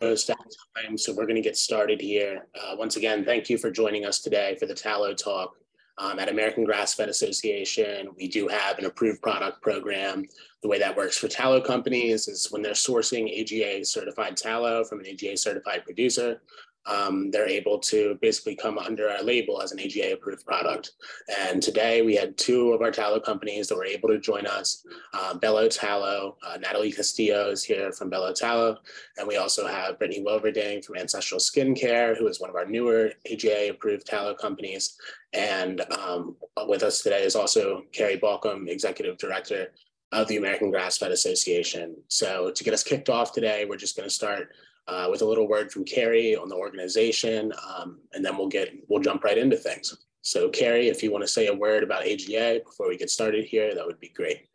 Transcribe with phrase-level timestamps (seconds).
[0.00, 2.46] time, so we're going to get started here.
[2.54, 5.54] Uh, once again, thank you for joining us today for the Tallow Talk.
[5.98, 10.26] Um, at American Grass Fed Association, we do have an approved product program.
[10.62, 15.00] The way that works for tallow companies is when they're sourcing AGA certified tallow from
[15.00, 16.40] an AGA certified producer,
[16.86, 20.92] um, they're able to basically come under our label as an AGA approved product.
[21.38, 24.84] And today we had two of our tallow companies that were able to join us.
[25.12, 28.78] Uh, Bello Tallow, uh, Natalie Castillo is here from Bello Tallow.
[29.18, 33.12] And we also have Brittney Wilverding from Ancestral Skincare, who is one of our newer
[33.30, 34.96] AGA approved tallow companies.
[35.32, 39.72] And um, with us today is also Carrie Balkcom, Executive Director
[40.12, 41.94] of the American Grass Fed Association.
[42.08, 44.48] So to get us kicked off today, we're just going to start
[44.90, 48.72] uh, with a little word from Carrie on the organization, um, and then we'll get
[48.88, 49.96] we'll jump right into things.
[50.22, 53.44] So, Carrie, if you want to say a word about AGA before we get started
[53.44, 54.48] here, that would be great.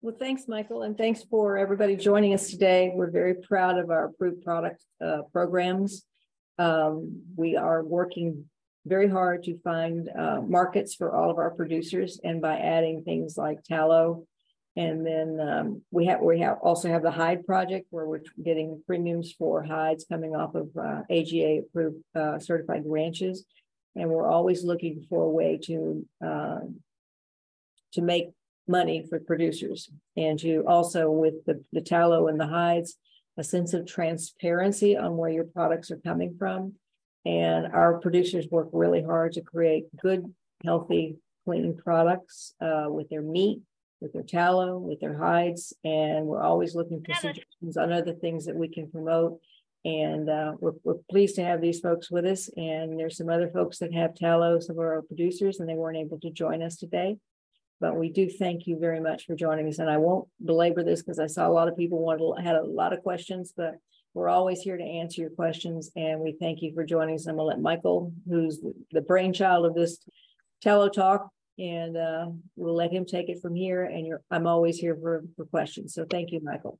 [0.00, 2.92] Well, thanks, Michael, and thanks for everybody joining us today.
[2.94, 6.04] We're very proud of our approved product uh, programs.
[6.58, 8.44] Um, we are working
[8.86, 13.36] very hard to find uh, markets for all of our producers, and by adding things
[13.36, 14.26] like tallow
[14.76, 18.82] and then um, we have we have also have the hide project where we're getting
[18.86, 23.44] premiums for hides coming off of uh, AGA approved uh, certified ranches,
[23.94, 26.60] and we're always looking for a way to uh,
[27.92, 28.30] to make
[28.66, 32.96] money for producers and to also with the, the tallow and the hides
[33.36, 36.74] a sense of transparency on where your products are coming from.
[37.24, 40.32] And our producers work really hard to create good
[40.64, 43.60] healthy clean products uh, with their meat
[44.02, 48.44] with their tallow, with their hides, and we're always looking for suggestions on other things
[48.46, 49.40] that we can promote.
[49.84, 52.50] And uh, we're, we're pleased to have these folks with us.
[52.56, 55.98] And there's some other folks that have tallow, some of our producers, and they weren't
[55.98, 57.16] able to join us today.
[57.80, 59.78] But we do thank you very much for joining us.
[59.78, 62.62] And I won't belabor this because I saw a lot of people wanted had a
[62.62, 63.74] lot of questions, but
[64.14, 65.90] we're always here to answer your questions.
[65.96, 67.26] And we thank you for joining us.
[67.26, 68.60] I'm gonna let Michael, who's
[68.92, 69.98] the brainchild of this
[70.60, 72.26] Tallow Talk, and uh,
[72.56, 73.84] we'll let him take it from here.
[73.84, 75.94] And you're, I'm always here for, for questions.
[75.94, 76.78] So thank you, Michael.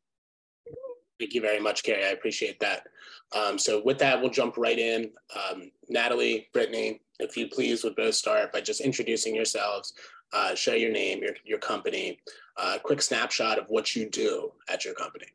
[1.18, 2.04] Thank you very much, Carrie.
[2.04, 2.86] I appreciate that.
[3.36, 5.12] Um, so with that, we'll jump right in.
[5.36, 9.92] Um, Natalie, Brittney, if you please would both start by just introducing yourselves,
[10.32, 12.18] uh, show your name, your, your company,
[12.58, 15.26] a uh, quick snapshot of what you do at your company.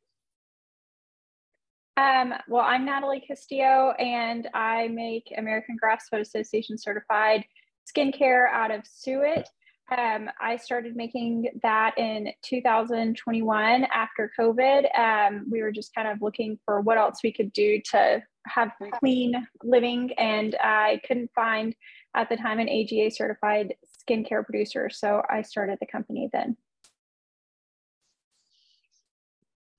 [1.95, 7.43] Um, well, I'm Natalie Castillo, and I make American Grass Fed Association certified
[7.87, 9.47] skincare out of Suet.
[9.95, 14.99] Um, I started making that in 2021 after COVID.
[14.99, 18.71] Um, we were just kind of looking for what else we could do to have
[18.99, 21.73] clean living, and I couldn't find
[22.15, 23.75] at the time an AGA certified
[24.09, 24.89] skincare producer.
[24.89, 26.57] So I started the company then.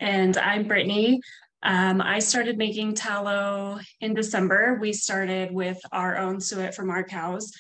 [0.01, 1.21] And I'm Brittany.
[1.63, 4.79] Um, I started making tallow in December.
[4.81, 7.53] We started with our own suet from our cows.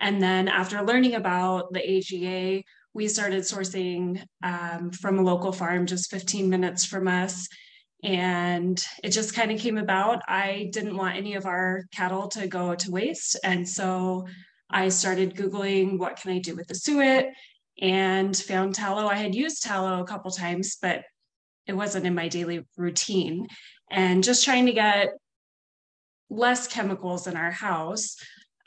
[0.00, 2.62] And then after learning about the AGA,
[2.94, 7.48] we started sourcing um, from a local farm just 15 minutes from us.
[8.02, 10.22] And it just kind of came about.
[10.26, 13.38] I didn't want any of our cattle to go to waste.
[13.44, 14.26] And so
[14.70, 17.26] I started Googling what can I do with the suet
[17.80, 19.06] and found tallow.
[19.06, 21.02] I had used tallow a couple times, but
[21.66, 23.46] it wasn't in my daily routine.
[23.90, 25.10] And just trying to get
[26.30, 28.16] less chemicals in our house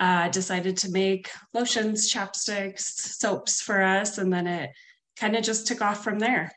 [0.04, 4.72] uh, decided to make lotions, chapsticks, soaps for us, and then it
[5.16, 6.52] kind of just took off from there.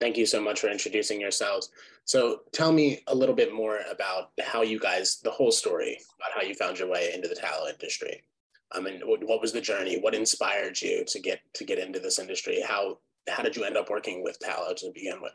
[0.00, 1.70] Thank you so much for introducing yourselves.
[2.04, 6.40] So tell me a little bit more about how you guys, the whole story about
[6.40, 8.22] how you found your way into the tallow industry.
[8.70, 9.98] I mean, what was the journey?
[9.98, 12.62] What inspired you to get to get into this industry?
[12.64, 12.98] How
[13.28, 15.34] how did you end up working with tallow to begin with?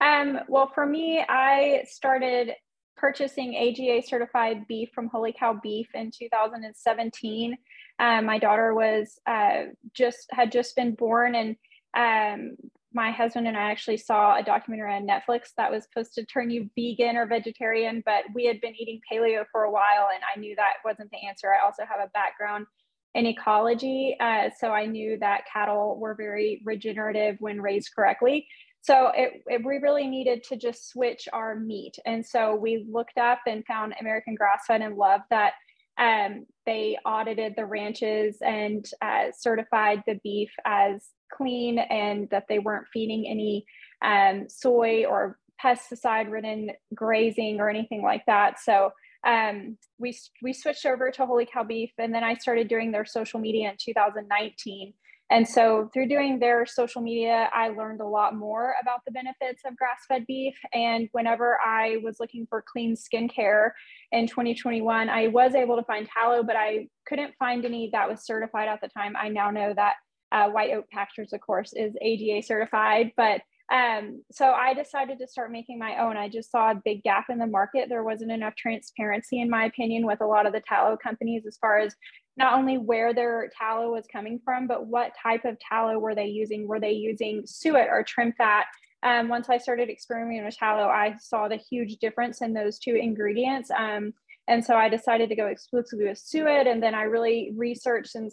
[0.00, 2.52] Um, well, for me, I started
[2.96, 7.56] purchasing AGA certified beef from Holy Cow Beef in 2017.
[7.98, 9.64] Um, my daughter was uh,
[9.94, 11.56] just had just been born, and
[11.96, 12.56] um,
[12.92, 16.50] my husband and I actually saw a documentary on Netflix that was supposed to turn
[16.50, 20.38] you vegan or vegetarian, but we had been eating paleo for a while, and I
[20.40, 21.48] knew that wasn't the answer.
[21.52, 22.66] I also have a background
[23.14, 28.46] in ecology, uh, so I knew that cattle were very regenerative when raised correctly.
[28.86, 31.98] So it, it, we really needed to just switch our meat.
[32.06, 35.54] And so we looked up and found American Grass Fed and loved that
[35.98, 42.60] um, they audited the ranches and uh, certified the beef as clean and that they
[42.60, 43.66] weren't feeding any
[44.02, 48.60] um, soy or pesticide ridden grazing or anything like that.
[48.60, 48.92] So
[49.26, 53.04] um, we, we switched over to Holy Cow Beef and then I started doing their
[53.04, 54.94] social media in 2019
[55.30, 59.62] And so through doing their social media, I learned a lot more about the benefits
[59.66, 60.54] of grass fed beef.
[60.72, 63.70] And whenever I was looking for clean skincare
[64.12, 68.24] in 2021, I was able to find tallow, but I couldn't find any that was
[68.24, 69.16] certified at the time.
[69.16, 69.94] I now know that
[70.30, 73.40] uh, White Oak Pastures, of course, is AGA certified, but
[73.72, 76.16] um, so I decided to start making my own.
[76.16, 77.88] I just saw a big gap in the market.
[77.88, 81.56] There wasn't enough transparency, in my opinion, with a lot of the tallow companies as
[81.56, 81.96] far as
[82.36, 86.26] not only where their tallow was coming from, but what type of tallow were they
[86.26, 86.68] using?
[86.68, 88.66] Were they using suet or trim fat?
[89.02, 92.94] Um, once I started experimenting with tallow, I saw the huge difference in those two
[92.94, 93.70] ingredients.
[93.70, 94.12] Um,
[94.48, 96.66] and so I decided to go exclusively with suet.
[96.66, 98.30] And then I really researched and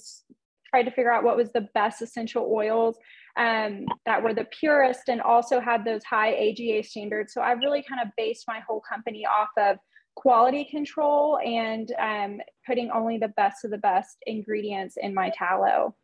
[0.69, 2.97] tried to figure out what was the best essential oils
[3.37, 7.33] um, that were the purest and also had those high AGA standards.
[7.33, 9.77] So I really kind of based my whole company off of
[10.15, 15.95] quality control and um, putting only the best of the best ingredients in my tallow.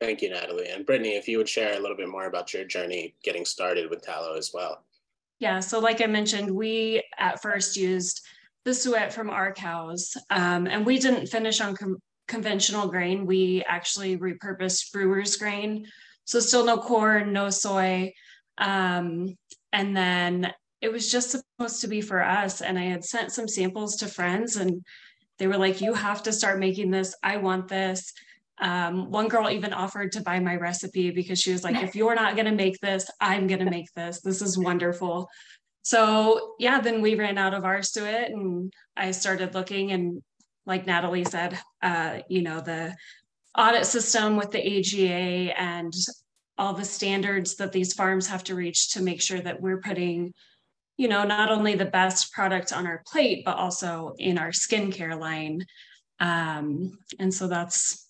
[0.00, 0.68] Thank you, Natalie.
[0.68, 3.88] And Brittney, if you would share a little bit more about your journey getting started
[3.90, 4.84] with tallow as well.
[5.38, 8.20] Yeah, so like I mentioned, we at first used
[8.64, 13.26] the suet from our cows, um, and we didn't finish on com- conventional grain.
[13.26, 15.86] We actually repurposed brewer's grain.
[16.24, 18.12] So still no corn, no soy.
[18.58, 19.36] Um,
[19.72, 20.52] and then
[20.84, 22.60] it was just supposed to be for us.
[22.60, 24.84] And I had sent some samples to friends and
[25.38, 27.14] they were like, you have to start making this.
[27.22, 28.12] I want this.
[28.60, 32.14] Um, one girl even offered to buy my recipe because she was like, if you're
[32.14, 34.20] not going to make this, I'm going to make this.
[34.20, 35.26] This is wonderful.
[35.84, 40.22] So, yeah, then we ran out of our suet and I started looking and
[40.66, 42.94] like Natalie said, uh, you know, the
[43.56, 45.94] audit system with the AGA and
[46.58, 50.34] all the standards that these farms have to reach to make sure that we're putting,
[50.96, 55.18] you know, not only the best product on our plate, but also in our skincare
[55.18, 55.64] line.
[56.20, 58.08] Um, and so that's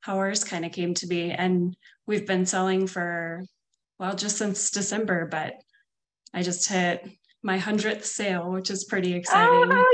[0.00, 1.30] how ours kind of came to be.
[1.30, 1.76] And
[2.06, 3.44] we've been selling for,
[3.98, 5.54] well, just since December, but
[6.34, 7.08] I just hit
[7.42, 9.48] my hundredth sale, which is pretty exciting.
[9.48, 9.86] Oh, how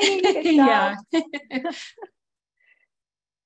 [0.00, 0.56] exciting!
[0.56, 0.96] yeah.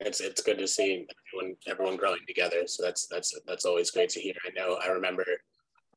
[0.00, 2.67] it's it's good to see everyone everyone growing together.
[2.67, 4.35] So that's that's that's always great to hear.
[4.47, 5.25] I know I remember,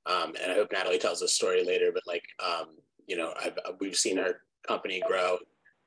[0.06, 1.92] um, and I hope Natalie tells a story later.
[1.94, 2.68] But like, um,
[3.08, 5.38] you know, I've, we've seen our company grow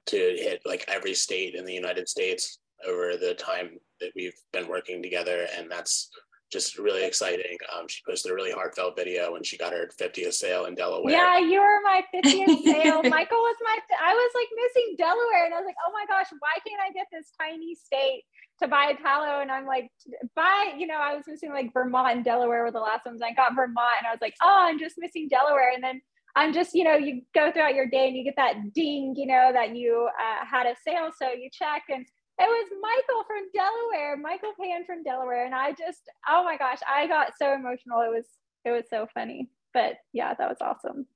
[0.06, 4.68] to hit like every state in the United States over the time that we've been
[4.68, 6.10] working together, and that's
[6.56, 7.58] just really exciting.
[7.76, 11.12] Um, she posted a really heartfelt video when she got her 50th sale in Delaware.
[11.12, 13.02] Yeah, you were my 50th sale.
[13.02, 16.28] Michael was my, I was like missing Delaware and I was like, oh my gosh,
[16.38, 18.22] why can't I get this tiny state
[18.62, 19.42] to buy a tallow?
[19.42, 19.90] And I'm like,
[20.34, 23.20] buy, you know, I was missing like Vermont and Delaware were the last ones.
[23.22, 25.72] I got Vermont and I was like, oh, I'm just missing Delaware.
[25.74, 26.00] And then
[26.36, 29.26] I'm just, you know, you go throughout your day and you get that ding, you
[29.26, 31.10] know, that you uh, had a sale.
[31.20, 32.06] So you check and
[32.38, 35.46] it was Michael from Delaware, Michael Pan from Delaware.
[35.46, 38.02] And I just, oh my gosh, I got so emotional.
[38.02, 38.26] It was,
[38.64, 39.48] it was so funny.
[39.72, 41.06] But yeah, that was awesome.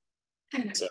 [0.73, 0.87] So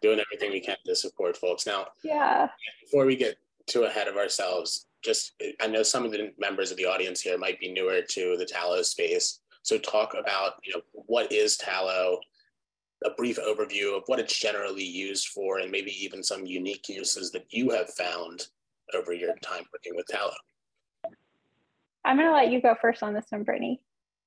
[0.00, 1.66] doing everything we can to support folks.
[1.66, 2.48] Now, yeah.
[2.82, 3.36] Before we get
[3.66, 7.36] too ahead of ourselves, just I know some of the members of the audience here
[7.36, 9.40] might be newer to the tallow space.
[9.62, 12.18] So talk about, you know, what is tallow,
[13.04, 17.30] a brief overview of what it's generally used for, and maybe even some unique uses
[17.32, 18.46] that you have found
[18.94, 20.32] over your time working with tallow?
[22.04, 23.78] I'm going to let you go first on this one, Brittney.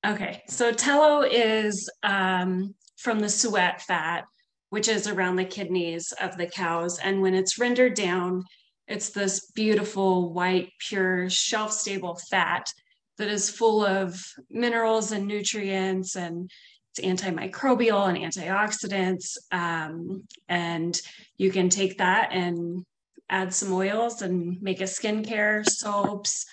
[0.06, 4.26] Okay, so tallow is um, from the suet fat,
[4.70, 7.00] which is around the kidneys of the cows.
[7.00, 8.44] And when it's rendered down,
[8.88, 12.72] it's this beautiful, white, pure, shelf stable fat
[13.18, 16.52] that is full of minerals and nutrients and
[16.96, 19.38] it's antimicrobial and antioxidants.
[19.52, 21.00] Um, and
[21.38, 22.86] you can take that and
[23.30, 26.46] add some oils and make a skincare soaps,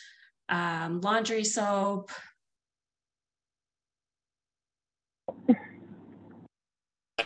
[0.49, 2.11] um, laundry soap.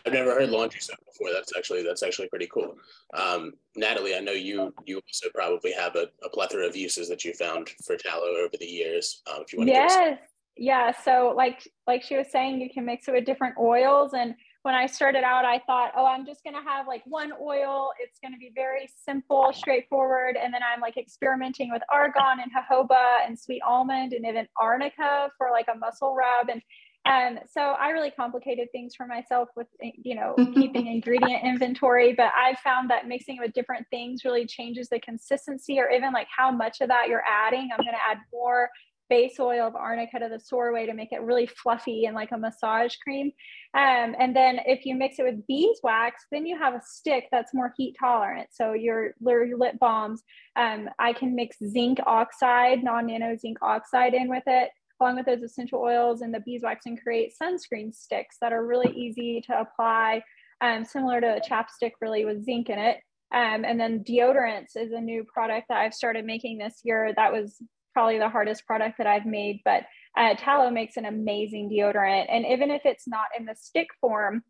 [0.07, 1.33] I've never heard laundry soap before.
[1.33, 2.77] That's actually that's actually pretty cool.
[3.15, 7.25] Um, Natalie, I know you you also probably have a, a, plethora of uses that
[7.25, 9.23] you found for tallow over the years.
[9.33, 10.19] Um, if you want to yes,
[10.57, 10.93] yeah.
[11.05, 14.35] So like like she was saying, you can mix it with different oils and
[14.67, 17.93] when I started out, I thought, oh, I'm just going to have like one oil.
[18.01, 20.37] It's going to be very simple, straightforward.
[20.37, 25.31] And then I'm like experimenting with argan and jojoba and sweet almond and even arnica
[25.39, 26.49] for like a muscle rub.
[26.49, 32.15] And um, so I really complicated things for myself with, you know, keeping ingredient inventory.
[32.17, 36.27] But I found that mixing with different things really changes the consistency or even like
[36.37, 37.69] how much of that you're adding.
[37.73, 38.69] I'm going to add more
[39.09, 42.39] base oil of arnica to the sorbate to make it really fluffy and like a
[42.39, 43.33] massage cream.
[43.75, 47.55] Um, and then if you mix it with beeswax, then you have a stick that's
[47.55, 48.49] more heat tolerant.
[48.53, 50.23] So your, your lip balms,
[50.57, 54.71] um, I can mix zinc oxide, non-nano zinc oxide in with it
[55.01, 58.93] along with those essential oils and the beeswax and create sunscreen sticks that are really
[58.97, 60.23] easy to apply,
[60.61, 62.99] um, similar to a chapstick really with zinc in it.
[63.35, 67.13] Um, and then deodorants is a new product that I've started making this year.
[67.17, 67.61] That was
[67.97, 69.85] probably the hardest product that I've made, but
[70.19, 72.27] uh, tallow makes an amazing deodorant.
[72.29, 74.43] And even if it's not in the stick form,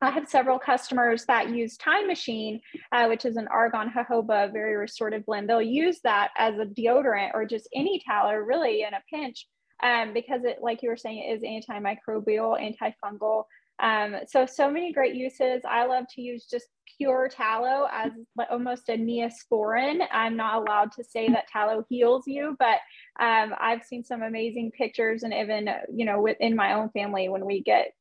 [0.00, 2.60] I have several customers that use Time Machine,
[2.92, 5.48] uh, which is an argan jojoba, very restorative blend.
[5.48, 9.44] They'll use that as a deodorant or just any tallow, really, in a pinch,
[9.82, 13.42] um, because it, like you were saying, it is antimicrobial, antifungal.
[13.82, 15.62] Um, so, so many great uses.
[15.68, 16.66] I love to use just
[16.96, 18.12] pure tallow as
[18.50, 20.06] almost a neosporin.
[20.12, 22.78] I'm not allowed to say that tallow heals you, but
[23.20, 27.44] um, I've seen some amazing pictures and even, you know, within my own family when
[27.44, 27.92] we get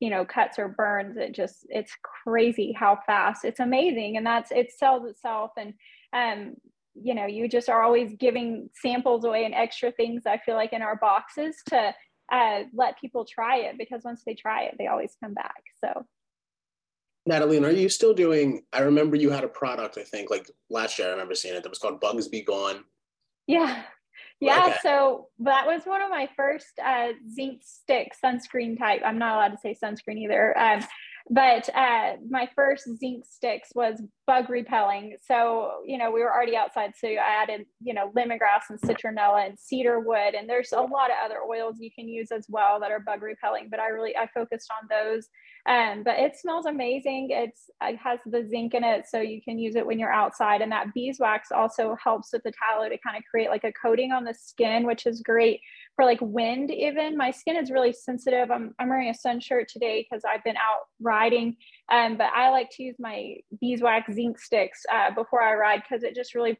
[0.00, 4.50] you know cuts or burns it just it's crazy how fast it's amazing and that's
[4.50, 5.74] it sells itself and
[6.12, 6.56] um
[6.94, 10.72] you know you just are always giving samples away and extra things i feel like
[10.72, 11.94] in our boxes to
[12.32, 16.04] uh, let people try it because once they try it they always come back so
[17.24, 18.64] Natalie, are you still doing?
[18.72, 21.08] I remember you had a product, I think, like last year.
[21.08, 22.82] I remember seeing it that was called Bugs Be Gone.
[23.46, 23.82] Yeah.
[24.40, 24.64] Yeah.
[24.66, 24.76] Okay.
[24.82, 29.02] So that was one of my first uh, zinc stick sunscreen type.
[29.04, 30.58] I'm not allowed to say sunscreen either.
[30.58, 30.80] Um,
[31.30, 35.16] but uh, my first zinc sticks was bug repelling.
[35.22, 36.92] So, you know, we were already outside.
[36.96, 40.34] So I added, you know, lemongrass and citronella and cedar wood.
[40.34, 43.22] And there's a lot of other oils you can use as well that are bug
[43.22, 43.68] repelling.
[43.70, 45.28] But I really, I focused on those.
[45.68, 47.28] Um, but it smells amazing.
[47.30, 49.04] It's, it has the zinc in it.
[49.08, 50.60] So you can use it when you're outside.
[50.60, 54.12] And that beeswax also helps with the tallow to kind of create like a coating
[54.12, 55.60] on the skin, which is great
[55.96, 59.68] for like wind even my skin is really sensitive i'm, I'm wearing a sun shirt
[59.68, 61.56] today because i've been out riding
[61.90, 66.02] um, but i like to use my beeswax zinc sticks uh, before i ride because
[66.02, 66.58] it just really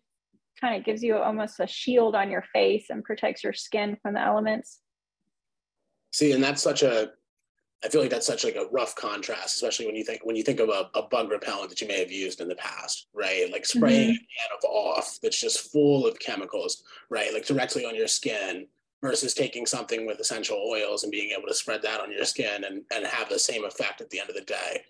[0.60, 4.14] kind of gives you almost a shield on your face and protects your skin from
[4.14, 4.80] the elements
[6.12, 7.10] see and that's such a
[7.84, 10.44] I feel like that's such like a rough contrast, especially when you think when you
[10.44, 13.50] think of a, a bug repellent that you may have used in the past, right?
[13.50, 14.12] Like spraying mm-hmm.
[14.12, 17.34] a can of off that's just full of chemicals, right?
[17.34, 18.68] Like directly on your skin
[19.02, 22.64] versus taking something with essential oils and being able to spread that on your skin
[22.64, 24.84] and, and have the same effect at the end of the day.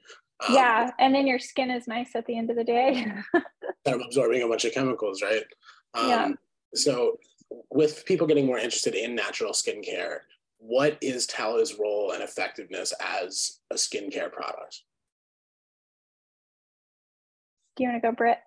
[0.47, 3.07] Um, yeah, and then your skin is nice at the end of the day.
[3.33, 5.45] kind of absorbing a bunch of chemicals, right?
[5.95, 6.29] Um, yeah.
[6.75, 7.19] So,
[7.71, 10.21] with people getting more interested in natural skincare,
[10.59, 14.83] what is Tallow's role and effectiveness as a skincare product?
[17.77, 18.39] Do you want to go, Britt?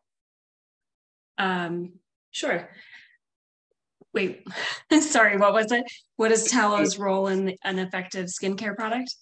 [1.38, 1.94] Um,
[2.32, 2.70] sure
[4.16, 4.48] wait,
[5.02, 5.84] sorry, what was it?
[6.16, 9.14] What is Tallow's role in an effective skincare product?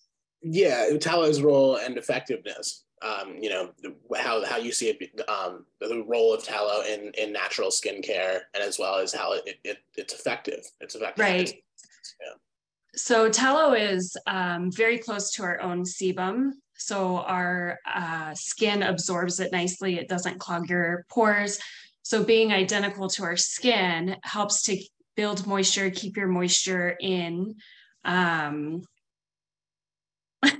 [0.41, 2.85] Yeah, Tallow's role and effectiveness.
[3.01, 3.71] Um, you know
[4.15, 8.63] how how you see it, um, the role of tallow in in natural skincare, and
[8.63, 10.63] as well as how it, it it's effective.
[10.79, 11.21] It's effective.
[11.21, 11.53] Right.
[12.21, 12.35] yeah.
[12.95, 16.51] So tallow is um, very close to our own sebum.
[16.77, 19.97] So our uh, skin absorbs it nicely.
[19.97, 21.59] It doesn't clog your pores.
[22.03, 24.77] So being identical to our skin helps to
[25.15, 27.55] build moisture, keep your moisture in.
[28.03, 28.81] Um,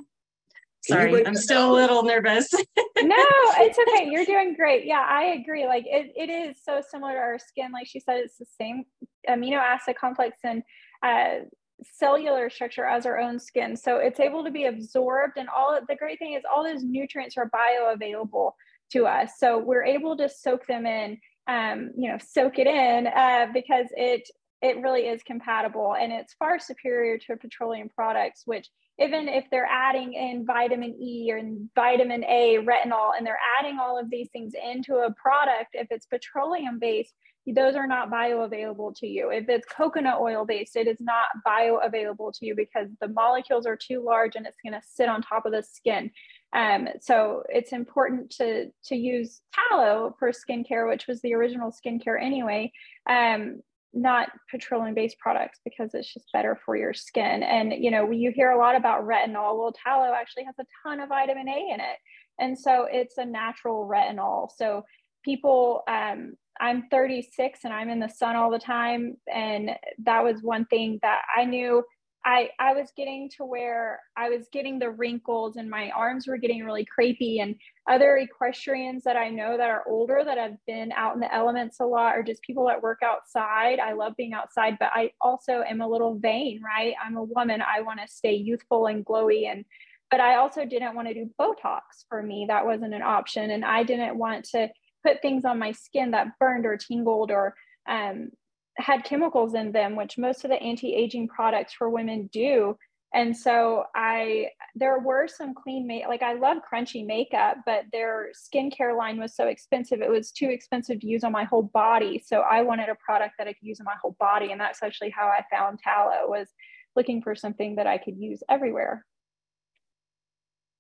[0.84, 2.54] sorry, I'm still a little nervous.
[2.78, 3.26] no,
[3.58, 4.10] it's okay.
[4.10, 4.86] You're doing great.
[4.86, 5.68] Yeah, I agree.
[5.68, 7.72] Like it, it is so similar to our skin.
[7.74, 8.86] Like she said, it's the same
[9.30, 10.64] amino acid complex and
[11.04, 11.46] uh,
[11.84, 13.76] cellular structure as our own skin.
[13.76, 15.38] So it's able to be absorbed.
[15.38, 18.52] And all the great thing is all those nutrients are bioavailable
[18.94, 19.34] to us.
[19.38, 23.88] So we're able to soak them in um, you know, soak it in uh, because
[23.96, 24.30] it
[24.62, 29.68] it really is compatible and it's far superior to petroleum products, which even if they're
[29.70, 31.42] adding in vitamin E or
[31.76, 36.06] vitamin A, retinol, and they're adding all of these things into a product, if it's
[36.06, 37.14] petroleum based,
[37.48, 39.30] those are not bioavailable to you.
[39.32, 43.76] If it's coconut oil based, it is not bioavailable to you because the molecules are
[43.76, 46.10] too large and it's going to sit on top of the skin.
[46.54, 52.22] Um, so it's important to to use tallow for skincare, which was the original skincare
[52.22, 52.72] anyway,
[53.10, 53.62] um,
[53.94, 57.44] not petroleum based products because it's just better for your skin.
[57.44, 59.58] And you know, you hear a lot about retinol.
[59.58, 61.98] Well, tallow actually has a ton of vitamin A in it,
[62.40, 64.50] and so it's a natural retinol.
[64.56, 64.84] So
[65.24, 69.72] people um, i'm 36 and i'm in the sun all the time and
[70.04, 71.84] that was one thing that i knew
[72.25, 76.38] I I was getting to where I was getting the wrinkles and my arms were
[76.38, 77.56] getting really crepey and
[77.89, 81.80] other equestrians that I know that are older that have been out in the elements
[81.80, 83.80] a lot or just people that work outside.
[83.80, 86.94] I love being outside, but I also am a little vain, right?
[87.03, 87.62] I'm a woman.
[87.62, 89.65] I want to stay youthful and glowy and
[90.12, 92.46] but I also didn't want to do Botox for me.
[92.48, 93.50] That wasn't an option.
[93.50, 94.70] And I didn't want to
[95.03, 97.56] put things on my skin that burned or tingled or
[97.89, 98.30] um,
[98.77, 102.75] had chemicals in them, which most of the anti-aging products for women do.
[103.13, 108.32] And so I there were some clean make like I love crunchy makeup, but their
[108.34, 110.01] skincare line was so expensive.
[110.01, 112.24] It was too expensive to use on my whole body.
[112.25, 114.51] So I wanted a product that I could use on my whole body.
[114.51, 116.50] And that's actually how I found tallow was
[116.96, 119.06] looking for something that I could use everywhere.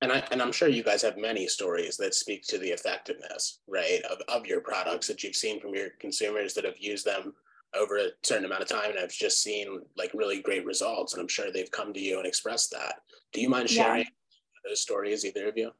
[0.01, 3.59] And I and I'm sure you guys have many stories that speak to the effectiveness,
[3.67, 7.35] right, of, of your products that you've seen from your consumers that have used them
[7.75, 11.21] over a certain amount of time and I've just seen like really great results and
[11.21, 12.95] I'm sure they've come to you and expressed that.
[13.31, 14.69] Do you mind sharing yeah.
[14.69, 15.71] those stories, either of you?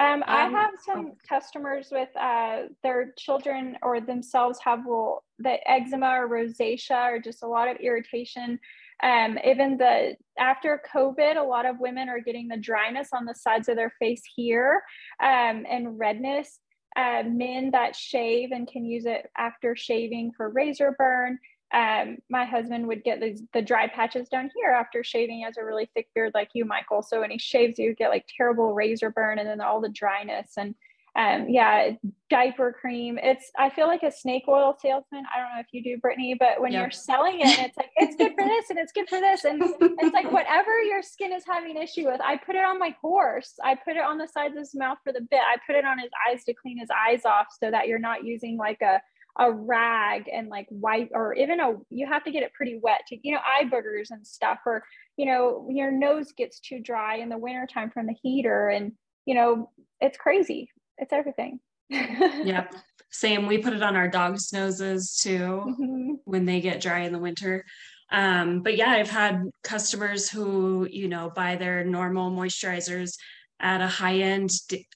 [0.00, 1.16] Um, I have some oh.
[1.28, 7.44] customers with uh, their children or themselves have well, the eczema or rosacea or just
[7.44, 8.58] a lot of irritation.
[9.02, 13.34] Um, even the after COVID, a lot of women are getting the dryness on the
[13.34, 14.82] sides of their face here
[15.22, 16.58] um, and redness
[16.96, 21.38] uh, men that shave and can use it after shaving for razor burn.
[21.72, 25.38] Um, my husband would get the, the dry patches down here after shaving.
[25.38, 27.02] He has a really thick beard like you, Michael.
[27.02, 30.52] So when he shaves, you get like terrible razor burn and then all the dryness.
[30.56, 30.76] And
[31.16, 31.90] um, yeah,
[32.28, 33.18] diaper cream.
[33.22, 35.24] It's I feel like a snake oil salesman.
[35.32, 36.82] I don't know if you do, Brittney, but when yep.
[36.82, 39.62] you're selling it, it's like it's good for this and it's good for this, and
[39.62, 42.20] it's like whatever your skin is having issue with.
[42.20, 43.54] I put it on my horse.
[43.62, 45.40] I put it on the sides of his mouth for the bit.
[45.40, 48.24] I put it on his eyes to clean his eyes off, so that you're not
[48.24, 49.00] using like a
[49.38, 53.00] a rag and like wipe or even a you have to get it pretty wet
[53.08, 54.84] to you know eye boogers and stuff or
[55.16, 58.92] you know your nose gets too dry in the wintertime from the heater and
[59.26, 61.60] you know it's crazy it's everything.
[61.88, 62.74] yep.
[63.10, 63.46] Same.
[63.46, 66.12] We put it on our dogs' noses too mm-hmm.
[66.24, 67.64] when they get dry in the winter.
[68.10, 73.16] Um, but yeah, I've had customers who, you know, buy their normal moisturizers
[73.60, 74.50] at a high end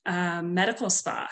[0.05, 1.28] um, medical spa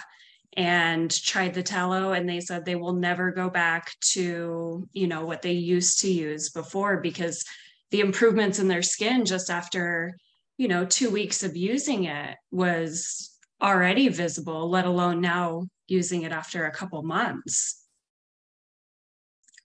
[0.56, 5.24] and tried the tallow and they said they will never go back to you know
[5.24, 7.44] what they used to use before because
[7.90, 10.16] the improvements in their skin just after
[10.56, 16.32] you know two weeks of using it was already visible, let alone now using it
[16.32, 17.82] after a couple months.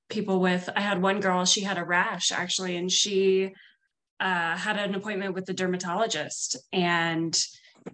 [0.10, 3.54] People with, I had one girl, she had a rash actually, and she
[4.20, 7.38] uh, had an appointment with the dermatologist and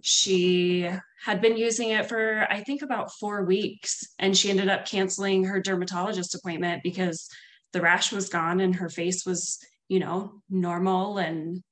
[0.02, 0.88] she
[1.24, 5.44] had been using it for i think about four weeks and she ended up canceling
[5.44, 7.28] her dermatologist appointment because
[7.72, 9.58] the rash was gone and her face was
[9.88, 11.62] you know normal and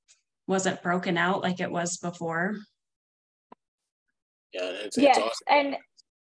[0.46, 2.56] wasn't broken out like it was before
[4.56, 5.66] yeah, it's, yes, it's awesome.
[5.66, 5.76] and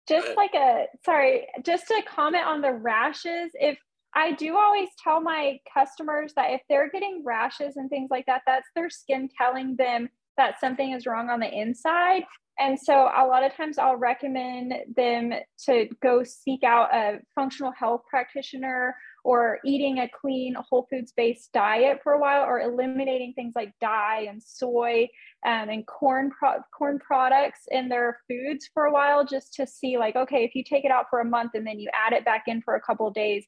[0.08, 3.50] just like a sorry, just to comment on the rashes.
[3.54, 3.78] If
[4.14, 8.42] I do always tell my customers that if they're getting rashes and things like that,
[8.46, 12.24] that's their skin telling them that something is wrong on the inside.
[12.58, 15.32] And so a lot of times I'll recommend them
[15.66, 21.50] to go seek out a functional health practitioner or eating a clean whole foods based
[21.52, 25.08] diet for a while or eliminating things like dye and soy
[25.46, 29.96] um, and corn pro- corn products in their foods for a while just to see
[29.98, 32.24] like okay if you take it out for a month and then you add it
[32.24, 33.46] back in for a couple days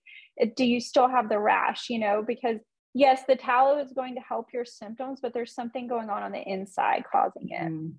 [0.57, 2.25] do you still have the rash you know?
[2.27, 2.59] Because
[2.95, 6.33] yes the tallow is going to help your symptoms but there's something going on on
[6.33, 7.71] the inside causing it.
[7.71, 7.93] Mm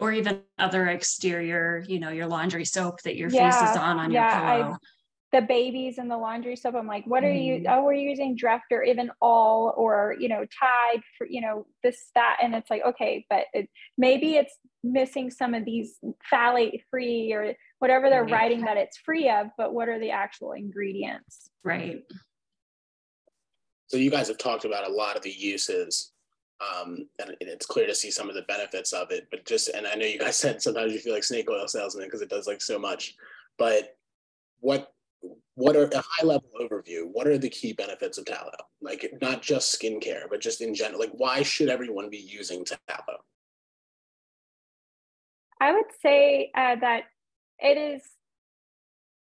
[0.00, 4.00] or even other exterior, you know, your laundry soap that your yeah, face is on
[4.00, 4.78] on yeah, your pillow.
[5.32, 7.66] I, the babies and the laundry stuff i'm like what are you mm-hmm.
[7.68, 12.10] oh we're using Dreft or even all or you know tide for you know this
[12.14, 15.98] that and it's like okay but it, maybe it's missing some of these
[16.32, 18.32] phthalate free or whatever they're right.
[18.32, 22.02] writing that it's free of but what are the actual ingredients right
[23.88, 26.12] so you guys have talked about a lot of the uses
[26.62, 29.86] um, and it's clear to see some of the benefits of it but just and
[29.86, 32.46] i know you guys said sometimes you feel like snake oil salesman because it does
[32.46, 33.14] like so much
[33.58, 33.96] but
[34.60, 34.91] what
[35.54, 38.50] what are a high level overview what are the key benefits of tallow?
[38.80, 43.18] Like not just skincare but just in general like why should everyone be using tallow?
[45.60, 47.04] I would say uh, that
[47.58, 48.02] it is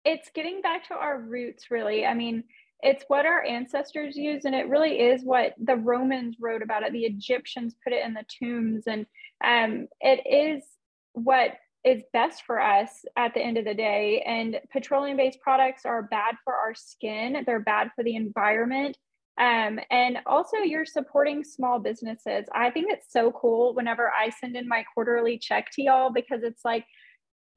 [0.04, 2.06] it's getting back to our roots really.
[2.06, 2.44] I mean
[2.82, 6.92] it's what our ancestors used and it really is what the romans wrote about it.
[6.92, 9.06] The egyptians put it in the tombs and
[9.44, 10.64] um, it is
[11.12, 11.52] what
[11.84, 14.22] is best for us at the end of the day.
[14.26, 18.96] And petroleum based products are bad for our skin, they're bad for the environment.
[19.38, 22.44] Um, and also, you're supporting small businesses.
[22.54, 26.42] I think it's so cool whenever I send in my quarterly check to y'all because
[26.42, 26.84] it's like,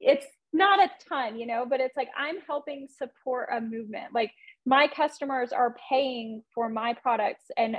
[0.00, 4.14] it's not a ton, you know, but it's like I'm helping support a movement.
[4.14, 4.32] Like
[4.64, 7.76] my customers are paying for my products and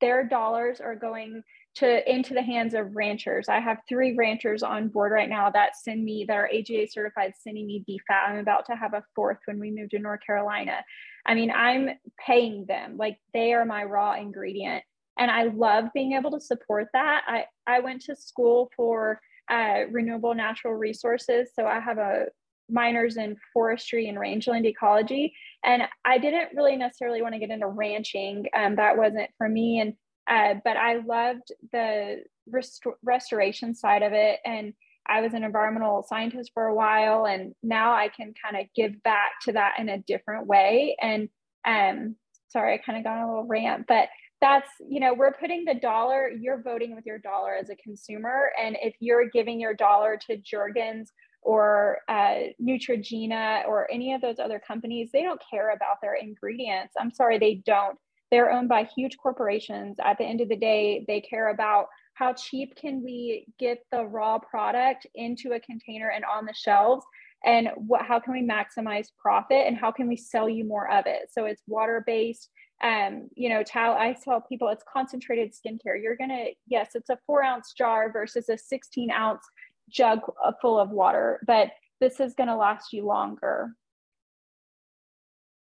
[0.00, 1.42] their dollars are going
[1.76, 3.48] to into the hands of ranchers.
[3.48, 7.34] I have three ranchers on board right now that send me that are AGA certified
[7.38, 8.28] sending me beef fat.
[8.28, 10.84] I'm about to have a fourth when we move to North Carolina.
[11.26, 11.90] I mean, I'm
[12.24, 14.84] paying them like they are my raw ingredient.
[15.18, 17.22] And I love being able to support that.
[17.26, 21.50] I, I went to school for uh, renewable natural resources.
[21.54, 22.26] So I have a
[22.68, 25.34] minors in forestry and rangeland ecology.
[25.64, 28.46] And I didn't really necessarily want to get into ranching.
[28.56, 29.80] Um, that wasn't for me.
[29.80, 29.94] And
[30.28, 34.40] uh, but I loved the rest- restoration side of it.
[34.44, 34.72] And
[35.08, 39.02] I was an environmental scientist for a while, and now I can kind of give
[39.02, 40.96] back to that in a different way.
[41.00, 41.28] And
[41.64, 42.16] um,
[42.48, 44.08] sorry, I kind of got a little rant, but
[44.40, 48.50] that's you know we're putting the dollar you're voting with your dollar as a consumer
[48.62, 51.12] and if you're giving your dollar to Jergens
[51.42, 56.94] or uh, Neutrogena or any of those other companies they don't care about their ingredients
[57.00, 57.98] i'm sorry they don't
[58.36, 59.96] they're owned by huge corporations.
[60.04, 64.04] At the end of the day they care about how cheap can we get the
[64.04, 67.02] raw product into a container and on the shelves
[67.46, 71.06] and what how can we maximize profit and how can we sell you more of
[71.06, 71.30] it?
[71.32, 72.50] So it's water based
[72.84, 75.98] um you know tell i tell people it's concentrated skincare.
[75.98, 79.46] You're gonna yes it's a four ounce jar versus a 16 ounce
[79.88, 80.20] jug
[80.60, 81.70] full of water but
[82.02, 83.70] this is going to last you longer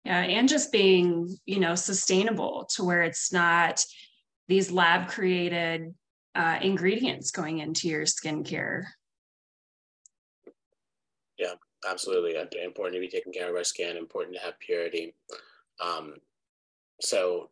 [0.04, 3.84] yeah and just being you know sustainable to where it's not
[4.48, 5.94] these lab created
[6.34, 8.84] uh, ingredients going into your skincare
[11.38, 11.54] yeah
[11.88, 15.14] absolutely important to be taking care of our skin important to have purity
[15.80, 16.14] um,
[17.00, 17.50] so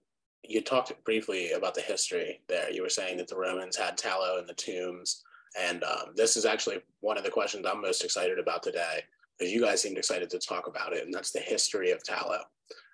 [0.48, 2.70] you talked briefly about the history there.
[2.70, 5.22] You were saying that the Romans had tallow in the tombs.
[5.58, 9.02] And um, this is actually one of the questions I'm most excited about today,
[9.38, 12.40] because you guys seemed excited to talk about it, and that's the history of tallow.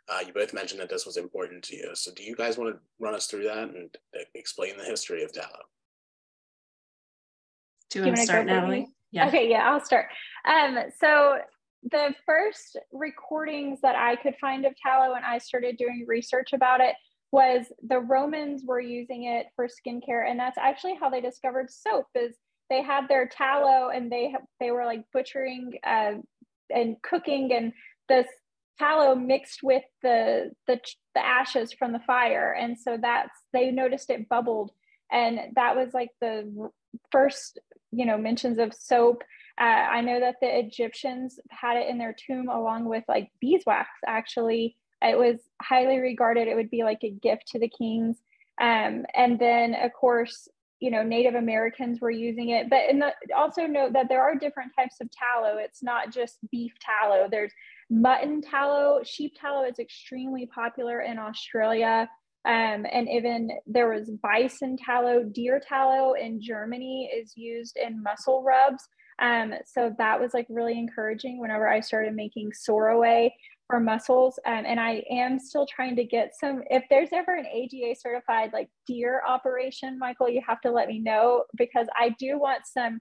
[0.08, 1.90] Uh, you both mentioned that this was important to you.
[1.94, 3.88] So, do you guys want to run us through that and
[4.34, 5.64] explain the history of tallow?
[7.90, 8.88] Do you, you want to start, Natalie?
[9.12, 9.28] Yeah.
[9.28, 10.06] Okay, yeah, I'll start.
[10.46, 11.38] Um, so,
[11.90, 16.80] the first recordings that I could find of tallow and I started doing research about
[16.80, 16.94] it
[17.30, 22.06] was the Romans were using it for skincare and that's actually how they discovered soap
[22.14, 22.36] is
[22.70, 26.12] they had their tallow and they they were like butchering uh,
[26.70, 27.72] and cooking and
[28.08, 28.26] this
[28.78, 30.80] tallow mixed with the, the
[31.14, 34.72] the ashes from the fire and so that's they noticed it bubbled
[35.12, 36.70] and that was like the
[37.12, 37.58] first
[37.92, 39.22] you know mentions of soap
[39.60, 43.88] uh, I know that the Egyptians had it in their tomb along with like beeswax,
[44.06, 44.76] actually.
[45.00, 48.16] It was highly regarded, it would be like a gift to the kings.
[48.60, 50.48] Um, and then, of course,
[50.84, 52.68] you know, Native Americans were using it.
[52.68, 55.56] But the, also note that there are different types of tallow.
[55.56, 57.26] It's not just beef tallow.
[57.30, 57.52] There's
[57.88, 59.00] mutton tallow.
[59.02, 62.06] Sheep tallow is extremely popular in Australia.
[62.44, 68.42] Um, and even there was bison tallow, deer tallow in Germany is used in muscle
[68.42, 68.86] rubs.
[69.22, 73.34] Um, so that was like really encouraging whenever I started making Soraway
[73.66, 74.38] for muscles.
[74.46, 78.52] Um, and I am still trying to get some, if there's ever an AGA certified
[78.52, 83.00] like deer operation, Michael, you have to let me know because I do want some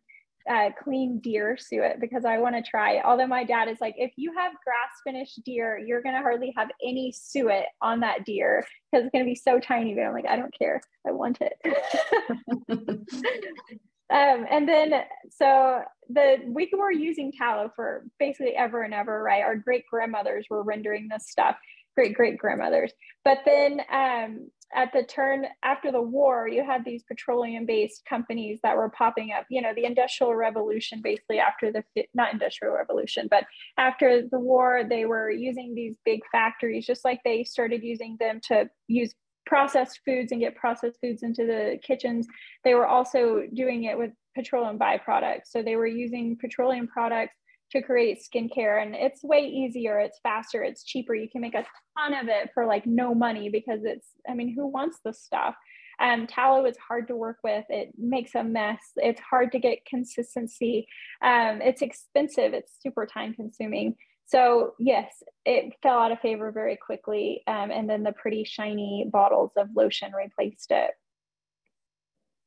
[0.49, 3.05] uh, clean deer suet because I want to try it.
[3.05, 6.53] Although my dad is like, if you have grass finished deer, you're going to hardly
[6.57, 9.93] have any suet on that deer because it's going to be so tiny.
[9.93, 10.81] But I'm like, I don't care.
[11.07, 11.53] I want it.
[14.13, 14.93] Um, and then,
[15.31, 19.41] so the we were using tallow for basically ever and ever, right?
[19.41, 21.55] Our great grandmothers were rendering this stuff,
[21.95, 22.93] great great grandmothers.
[23.25, 28.59] But then, um, at the turn after the war, you had these petroleum based companies
[28.63, 29.45] that were popping up.
[29.49, 33.45] You know, the Industrial Revolution, basically after the not Industrial Revolution, but
[33.77, 38.41] after the war, they were using these big factories, just like they started using them
[38.49, 39.13] to use
[39.45, 42.27] processed foods and get processed foods into the kitchens.
[42.63, 45.47] They were also doing it with petroleum byproducts.
[45.47, 47.35] So they were using petroleum products
[47.71, 51.15] to create skincare and it's way easier, it's faster, it's cheaper.
[51.15, 51.65] You can make a
[51.97, 55.55] ton of it for like no money because it's, I mean, who wants this stuff?
[55.99, 57.65] Um, tallow is hard to work with.
[57.69, 58.79] It makes a mess.
[58.95, 60.87] It's hard to get consistency.
[61.21, 62.53] Um, it's expensive.
[62.53, 63.95] It's super time consuming.
[64.25, 65.11] So yes,
[65.45, 67.43] it fell out of favor very quickly.
[67.47, 70.91] Um, and then the pretty shiny bottles of lotion replaced it.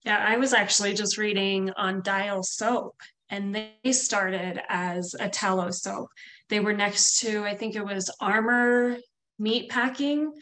[0.05, 2.95] Yeah, I was actually just reading on Dial Soap,
[3.29, 6.11] and they started as a tallow soap.
[6.49, 8.99] They were next to, I think it was Armour
[9.39, 10.33] Meat Packing,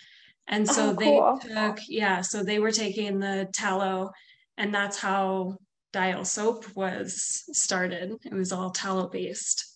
[0.47, 4.11] And so Oh, they took, yeah, so they were taking the tallow,
[4.59, 5.57] and that's how
[5.92, 8.12] Dial soap was started.
[8.25, 9.74] It was all tallow based.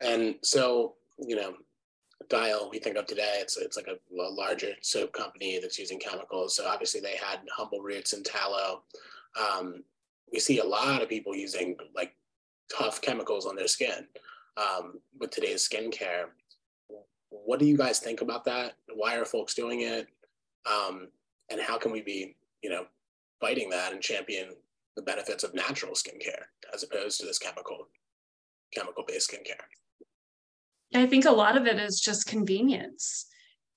[0.00, 1.54] And so, you know,
[2.28, 5.98] Dial, we think of today, it's it's like a, a larger soap company that's using
[5.98, 6.54] chemicals.
[6.54, 8.82] So obviously they had humble roots in tallow.
[9.40, 9.82] Um,
[10.32, 12.14] we see a lot of people using like
[12.72, 14.06] tough chemicals on their skin
[14.56, 16.26] um, with today's skincare.
[17.30, 18.74] What do you guys think about that?
[18.94, 20.06] Why are folks doing it?
[20.70, 21.08] Um,
[21.50, 22.84] and how can we be, you know,
[23.40, 24.50] fighting that and champion
[24.96, 27.88] the benefits of natural skincare as opposed to this chemical,
[28.72, 29.79] chemical-based skincare?
[30.94, 33.26] I think a lot of it is just convenience.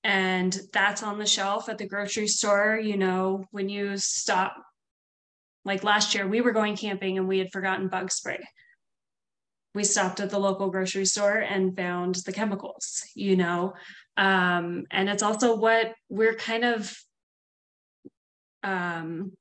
[0.03, 2.79] And that's on the shelf at the grocery store.
[2.81, 4.55] You know, when you stop,
[5.63, 8.39] like last year, we were going camping and we had forgotten bug spray.
[9.75, 13.73] We stopped at the local grocery store and found the chemicals, you know.
[14.17, 16.95] Um, and it's also what we're kind of
[18.61, 19.31] um,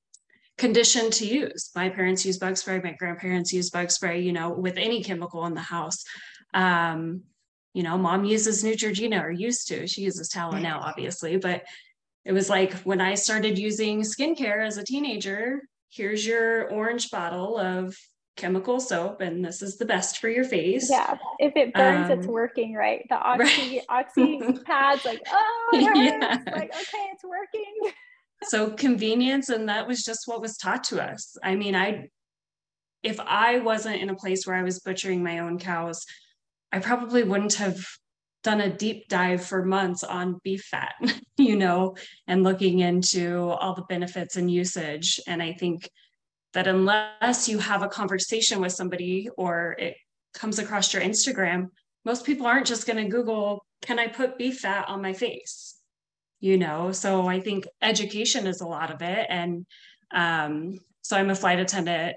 [0.57, 1.71] conditioned to use.
[1.75, 5.45] My parents use bug spray, my grandparents use bug spray, you know, with any chemical
[5.47, 6.05] in the house.
[6.55, 7.23] Um,
[7.75, 9.87] you know, mom uses Neutrogena or used to.
[9.87, 11.63] She uses tallow now, obviously, but
[12.25, 17.59] it was like when I started using skincare as a teenager, here's your orange bottle
[17.59, 17.97] of
[18.37, 20.91] chemical soap, and this is the best for your face.
[20.91, 23.05] Yeah, if it burns, it's Um, working, right?
[23.09, 23.83] The oxy right.
[23.89, 25.71] oxy pads, like, oh.
[25.95, 26.39] Yeah.
[26.47, 27.93] Like, okay, it's working.
[28.45, 32.09] so convenience and that was just what was taught to us i mean i
[33.05, 36.05] if i wasn't in a place where i was butchering my own cows
[36.73, 37.85] i probably wouldn't have
[38.43, 40.95] done a deep dive for months on beef fat
[41.37, 45.21] you know and looking into all the benefits and usage.
[45.27, 45.89] And i think
[46.55, 49.97] that unless you have a conversation with somebody or it
[50.35, 51.69] comes across your instagram
[52.05, 55.77] most people aren't just going to google can i put beef fat on my face?
[56.41, 56.93] You know?
[56.93, 59.27] So i think education is a lot of it.
[59.29, 59.67] And
[60.13, 62.17] um, so i'm a flight attendant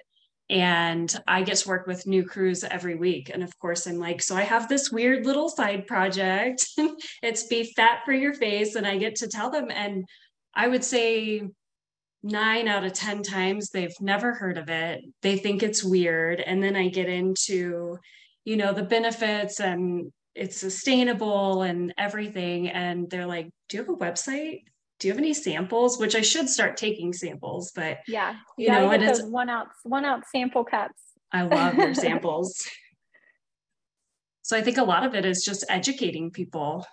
[0.49, 3.31] and i get to work with new crews every week.
[3.33, 6.67] And of course i'm like so i have this weird little side project.
[7.23, 8.75] It's beef fat for your face.
[8.75, 9.71] And i get to tell them.
[9.71, 10.05] And
[10.53, 11.41] i would say
[12.23, 15.03] nine out of ten times they've never heard of it.
[15.21, 16.39] They think it's weird.
[16.39, 17.97] And then i get into
[18.45, 22.69] you know the benefits and it's sustainable and everything.
[22.69, 24.63] And they're like, Do you have a website?
[24.99, 25.99] Do you have any samples?
[25.99, 30.05] Which I should start taking samples, but Yeah, You know, and it's- one ounce one
[30.05, 31.01] ounce sample cups.
[31.31, 32.67] I love your samples.
[34.41, 36.85] So I think a lot of it is just educating people.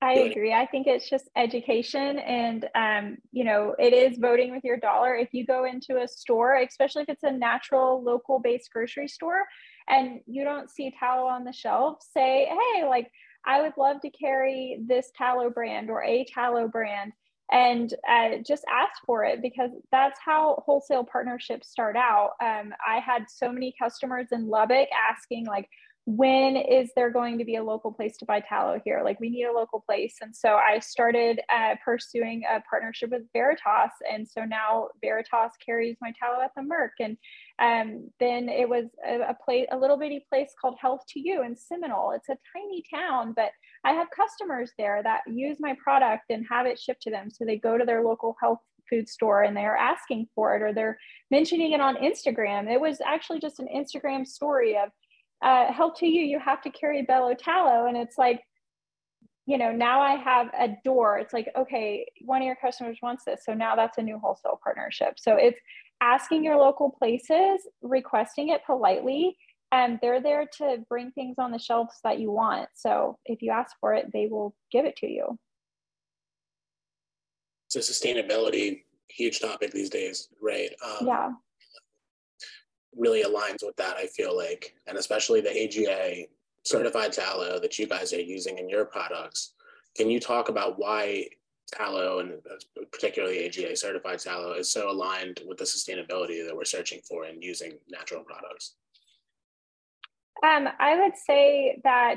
[0.00, 0.52] I agree.
[0.54, 5.16] I think it's just education and um, you know, it is voting with your dollar.
[5.16, 9.42] If you go into a store, especially if it's a natural local based grocery store
[9.88, 13.10] and you don't see tallow on the shelf, say, "Hey, like
[13.48, 17.12] I would love to carry this tallow brand or a tallow brand."
[17.50, 22.32] And uh, just ask for it because that's how wholesale partnerships start out.
[22.42, 25.66] Um, I had so many customers in Lubbock asking, like,
[26.08, 29.02] when is there going to be a local place to buy tallow here?
[29.04, 30.16] Like, we need a local place.
[30.22, 33.92] And so I started uh, pursuing a partnership with Veritas.
[34.10, 36.92] And so now Veritas carries my tallow at the Merc.
[36.98, 37.18] And
[37.58, 41.42] um, then it was a, a place, a little bitty place called Health to You
[41.42, 42.12] in Seminole.
[42.12, 43.50] It's a tiny town, but
[43.84, 47.28] I have customers there that use my product and have it shipped to them.
[47.30, 50.72] So they go to their local health food store and they're asking for it or
[50.72, 50.98] they're
[51.30, 52.66] mentioning it on Instagram.
[52.72, 54.88] It was actually just an Instagram story of
[55.42, 57.86] uh, Health to You, you have to carry Bello Tallow.
[57.86, 58.42] And it's like,
[59.46, 61.18] you know, now I have a door.
[61.18, 63.44] It's like, okay, one of your customers wants this.
[63.44, 65.14] So now that's a new wholesale partnership.
[65.16, 65.58] So it's
[66.00, 69.36] asking your local places, requesting it politely,
[69.72, 72.68] and they're there to bring things on the shelves that you want.
[72.74, 75.38] So if you ask for it, they will give it to you.
[77.68, 80.70] So sustainability, huge topic these days, right?
[80.84, 81.30] Um, Yeah.
[82.98, 86.26] Really aligns with that, I feel like, and especially the AGA
[86.64, 89.52] certified tallow that you guys are using in your products.
[89.96, 91.28] Can you talk about why
[91.72, 92.32] tallow and
[92.92, 97.40] particularly AGA certified tallow is so aligned with the sustainability that we're searching for in
[97.40, 98.74] using natural products?
[100.44, 102.16] Um, I would say that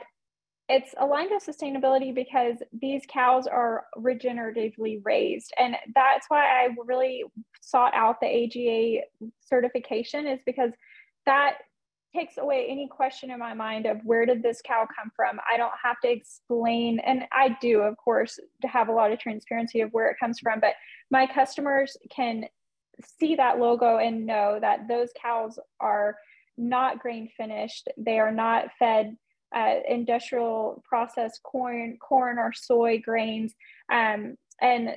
[0.72, 5.54] it's aligned with sustainability because these cows are regeneratively raised.
[5.60, 7.26] And that's why I really
[7.60, 9.04] sought out the AGA
[9.42, 10.72] certification, is because
[11.26, 11.58] that
[12.16, 15.40] takes away any question in my mind of where did this cow come from.
[15.52, 19.20] I don't have to explain, and I do, of course, to have a lot of
[19.20, 20.74] transparency of where it comes from, but
[21.10, 22.46] my customers can
[23.20, 26.16] see that logo and know that those cows are
[26.58, 27.90] not grain finished.
[27.98, 29.18] They are not fed
[29.56, 33.54] uh, industrial processed corn, corn or soy grains.
[33.92, 34.96] Um, and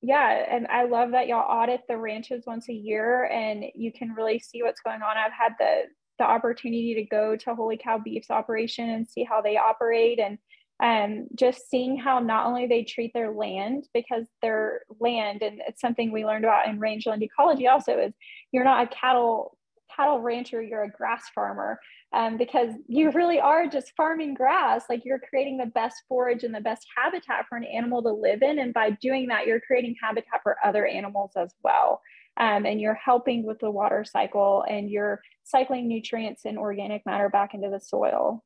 [0.00, 4.14] yeah, and I love that y'all audit the ranches once a year and you can
[4.14, 5.16] really see what's going on.
[5.16, 5.82] I've had the
[6.18, 10.38] the opportunity to go to Holy Cow Beef's operation and see how they operate and
[10.80, 15.80] um, just seeing how not only they treat their land because their land and it's
[15.80, 18.12] something we learned about in rangeland ecology also is
[18.52, 19.57] you're not a cattle
[19.98, 21.78] cattle rancher you're a grass farmer
[22.12, 26.54] um, because you really are just farming grass like you're creating the best forage and
[26.54, 29.94] the best habitat for an animal to live in and by doing that you're creating
[30.00, 32.00] habitat for other animals as well
[32.36, 37.28] um, and you're helping with the water cycle and you're cycling nutrients and organic matter
[37.28, 38.44] back into the soil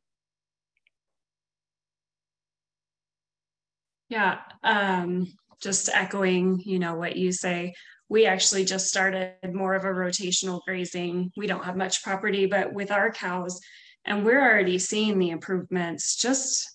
[4.13, 5.27] Yeah, um,
[5.63, 7.73] just echoing, you know, what you say.
[8.13, 11.33] We actually just started more of a rotational grazing.
[11.35, 13.59] We don't have much property, but with our cows,
[14.05, 16.71] and we're already seeing the improvements just,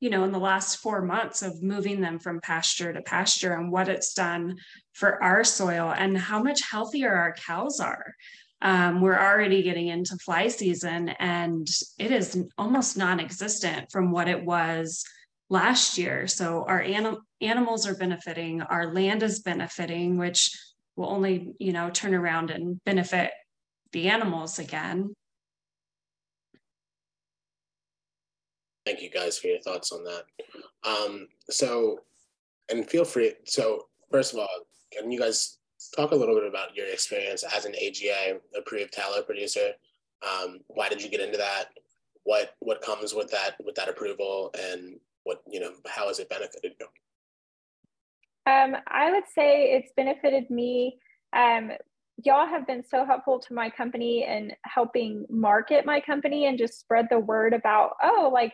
[0.00, 3.70] you know, in the last four months of moving them from pasture to pasture and
[3.70, 4.56] what it's done
[4.94, 8.14] for our soil and how much healthier our cows are.
[8.62, 14.26] Um, we're already getting into fly season and it is almost non existent from what
[14.26, 15.04] it was
[15.50, 16.26] last year.
[16.26, 20.50] So our anim- animals are benefiting, our land is benefiting, which
[20.98, 23.30] will only, you know, turn around and benefit
[23.92, 25.14] the animals again.
[28.84, 30.24] Thank you guys for your thoughts on that.
[30.82, 32.00] Um, so,
[32.70, 33.34] and feel free.
[33.44, 34.48] So, first of all,
[34.92, 35.58] can you guys
[35.94, 39.70] talk a little bit about your experience as an AGA approved tallow producer?
[40.22, 41.66] Um, why did you get into that?
[42.24, 46.28] What what comes with that with that approval, and what you know how has it
[46.28, 46.86] benefited you
[48.48, 50.98] um, i would say it's benefited me
[51.34, 51.70] um,
[52.24, 56.80] y'all have been so helpful to my company and helping market my company and just
[56.80, 58.52] spread the word about oh like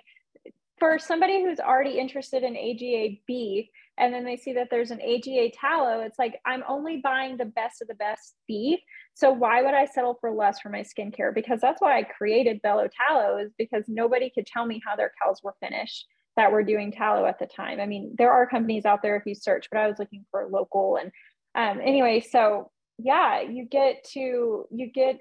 [0.78, 5.00] for somebody who's already interested in AGA beef and then they see that there's an
[5.00, 8.80] AGA tallow, it's like I'm only buying the best of the best beef.
[9.14, 11.32] So why would I settle for less for my skincare?
[11.32, 15.12] Because that's why I created Bello Tallow is because nobody could tell me how their
[15.22, 17.80] cows were finished that were doing tallow at the time.
[17.80, 20.48] I mean, there are companies out there if you search, but I was looking for
[20.50, 21.12] local and
[21.54, 25.20] um, anyway, so yeah, you get to you get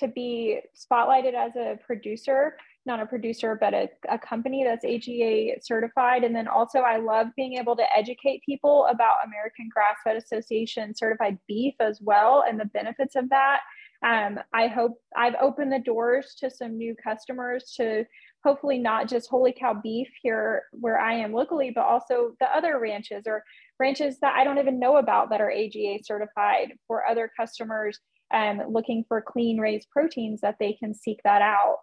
[0.00, 5.60] to be spotlighted as a producer, not a producer, but a, a company that's AGA
[5.62, 6.22] certified.
[6.22, 10.94] And then also I love being able to educate people about American Grass Fed Association
[10.94, 13.60] certified beef as well and the benefits of that.
[14.04, 18.04] Um, I hope I've opened the doors to some new customers to
[18.46, 22.78] hopefully not just Holy Cow Beef here where I am locally, but also the other
[22.78, 23.42] ranches or
[23.80, 27.98] ranches that I don't even know about that are AGA certified for other customers
[28.32, 31.78] um, looking for clean raised proteins that they can seek that out.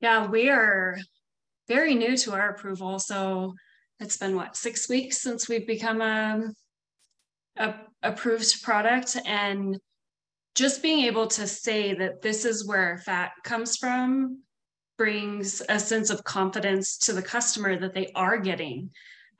[0.00, 0.98] Yeah, we are
[1.68, 2.98] very new to our approval.
[2.98, 3.54] So
[4.00, 6.50] it's been what, six weeks since we've become a,
[7.56, 9.16] a approved product.
[9.24, 9.78] And
[10.54, 14.42] just being able to say that this is where fat comes from
[14.98, 18.90] brings a sense of confidence to the customer that they are getting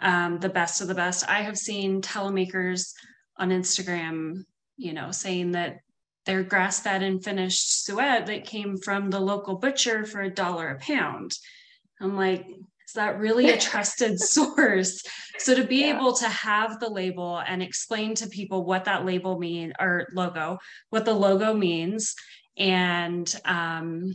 [0.00, 1.28] um, the best of the best.
[1.28, 2.94] I have seen tallow makers
[3.36, 4.44] on Instagram,
[4.76, 5.78] you know, saying that
[6.24, 10.68] their grass fed and finished suet that came from the local butcher for a dollar
[10.68, 11.36] a pound.
[12.00, 12.46] I'm like,
[12.92, 15.02] that really a trusted source?
[15.38, 15.96] So to be yeah.
[15.96, 20.58] able to have the label and explain to people what that label mean or logo,
[20.90, 22.14] what the logo means,
[22.56, 24.14] and um,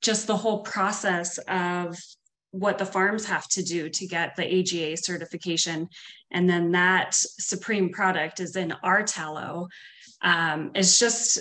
[0.00, 1.96] just the whole process of
[2.50, 5.88] what the farms have to do to get the AGA certification,
[6.30, 9.68] and then that supreme product is in our tallow.
[10.20, 11.40] Um, it's just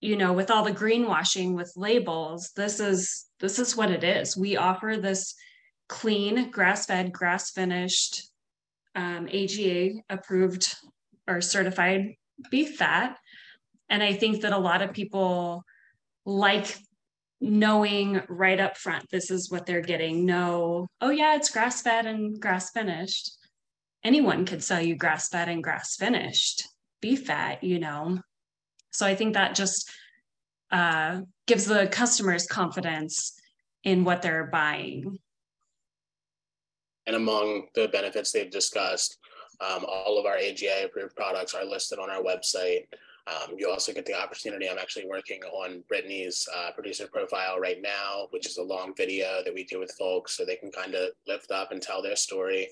[0.00, 4.36] you know with all the greenwashing with labels this is this is what it is
[4.36, 5.34] we offer this
[5.88, 8.30] clean, grass fed, grass finished,
[8.94, 10.74] um, AGA approved
[11.26, 12.14] or certified
[12.50, 13.16] beef fat.
[13.88, 15.64] And I think that a lot of people
[16.24, 16.76] like
[17.40, 20.26] knowing right up front this is what they're getting.
[20.26, 23.32] No, oh yeah, it's grass fed and grass finished.
[24.04, 26.68] Anyone could sell you grass fed and grass finished
[27.00, 28.18] beef fat, you know.
[28.90, 29.90] So I think that just
[30.70, 33.34] uh, gives the customers confidence
[33.84, 35.18] in what they're buying.
[37.08, 39.16] And among the benefits they've discussed,
[39.60, 42.84] um, all of our AGA approved products are listed on our website.
[43.26, 44.68] Um, you also get the opportunity.
[44.68, 49.40] I'm actually working on Brittney's uh, producer profile right now, which is a long video
[49.42, 52.14] that we do with folks so they can kind of lift up and tell their
[52.14, 52.68] story.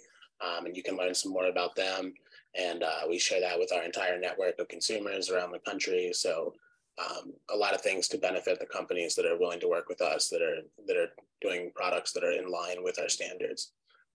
[0.47, 2.12] Um, and you can learn some more about them.
[2.55, 6.11] And uh, we share that with our entire network of consumers around the country.
[6.12, 6.53] So
[6.99, 10.03] um, a lot of things to benefit the companies that are willing to work with
[10.03, 11.09] us that are that are
[11.41, 13.72] doing products that are in line with our standards.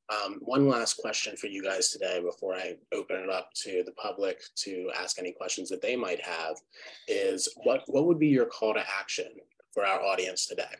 [0.10, 3.94] Um, one last question for you guys today before I open it up to the
[3.94, 6.58] public to ask any questions that they might have
[7.08, 9.32] is what, what would be your call to action
[9.74, 10.76] for our audience today?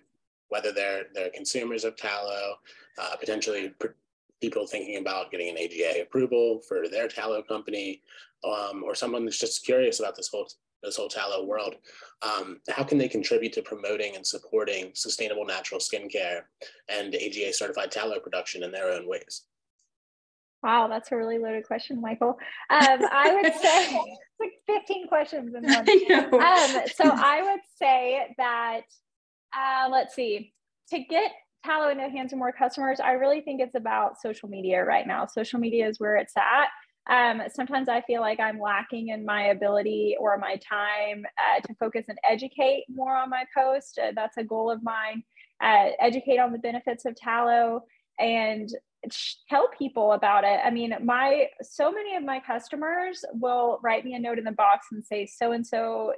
[0.50, 2.56] Whether they're, they're consumers of tallow,
[3.02, 3.74] uh, potentially
[4.42, 8.02] people thinking about getting an AGA approval for their tallow company,
[8.44, 10.48] um, or someone that's just curious about this whole
[10.84, 11.76] this whole tallow world.
[12.22, 16.42] Um, how can they contribute to promoting and supporting sustainable natural skincare
[16.90, 19.44] and AGA certified tallow production in their own ways?
[20.64, 22.38] Wow, that's a really loaded question, Michael.
[22.70, 26.42] Um, I would say like 15 questions in one.
[26.42, 28.82] Um, so I would say that,
[29.56, 30.54] uh, let's see,
[30.90, 31.32] to get
[31.66, 35.08] tallow into the hands of more customers, I really think it's about social media right
[35.08, 35.26] now.
[35.26, 36.70] Social media is where it's at.
[37.10, 41.74] Um, sometimes I feel like I'm lacking in my ability or my time uh, to
[41.76, 44.00] focus and educate more on my post.
[44.02, 45.24] Uh, that's a goal of mine.
[45.62, 47.84] Uh, educate on the benefits of tallow
[48.20, 48.70] and
[49.50, 50.60] tell people about it.
[50.64, 54.52] I mean, my so many of my customers will write me a note in the
[54.52, 56.14] box and say, so and so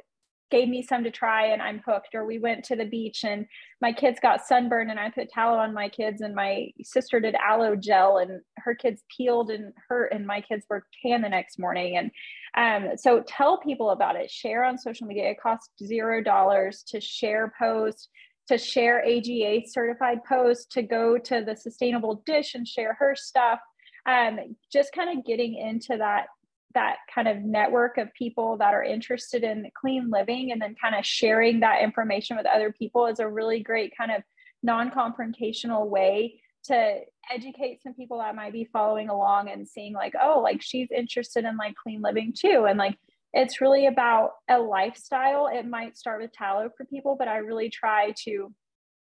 [0.53, 2.13] gave me some to try and I'm hooked.
[2.13, 3.47] Or we went to the beach and
[3.81, 7.33] my kids got sunburned and I put tallow on my kids and my sister did
[7.35, 11.57] aloe gel and her kids peeled and hurt and my kids were tan the next
[11.57, 11.97] morning.
[11.97, 12.11] And
[12.55, 14.29] um, so tell people about it.
[14.29, 15.31] Share on social media.
[15.31, 18.09] It costs zero dollars to share post,
[18.47, 23.59] to share AGA certified post, to go to the sustainable dish and share her stuff.
[24.05, 26.27] Um, just kind of getting into that
[26.74, 30.95] that kind of network of people that are interested in clean living and then kind
[30.95, 34.21] of sharing that information with other people is a really great kind of
[34.63, 36.99] non-confrontational way to
[37.32, 41.45] educate some people that might be following along and seeing like oh like she's interested
[41.45, 42.65] in like clean living too.
[42.67, 42.97] And like
[43.34, 45.47] it's really about a lifestyle.
[45.47, 48.53] It might start with tallow for people but i really try to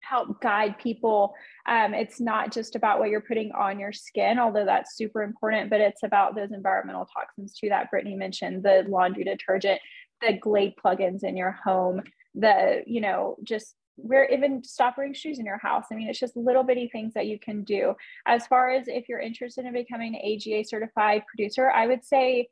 [0.04, 1.34] help guide people.
[1.66, 5.70] Um, it's not just about what you're putting on your skin, although that's super important,
[5.70, 9.80] but it's about those environmental toxins too that Brittney mentioned, the laundry detergent,
[10.22, 12.02] the Glade plugins in your home,
[12.36, 15.86] the, you know, just we're even stop wearing shoes in your house.
[15.92, 17.94] I mean, it's just little bitty things that you can do.
[18.26, 22.50] As far as if you're interested in becoming an AGA certified producer, I would say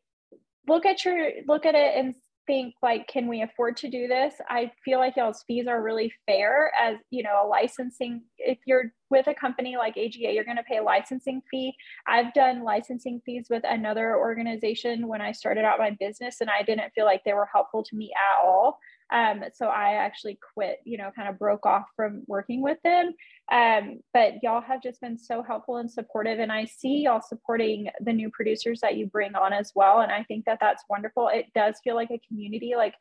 [0.68, 2.14] look at your look at it and
[2.48, 4.36] think like can we afford to do this?
[4.50, 8.94] I feel like y'all's fees are really fair as you know a licensing if you're
[9.10, 11.74] with a company like aga you're going to pay a licensing fee.
[12.08, 16.64] I've done licensing fees with another organization when i started out my business and i
[16.64, 18.80] didn't feel like they were helpful to me at all
[19.12, 23.14] um, so I actually quit, you know, kind of broke off from working with them.
[23.52, 26.40] Um, but y'all have just been so helpful and supportive.
[26.40, 30.00] And I see y'all supporting the new producers that you bring on as well.
[30.00, 31.28] And I think that that's wonderful.
[31.28, 32.74] It does feel like a community.
[32.78, 32.96] Like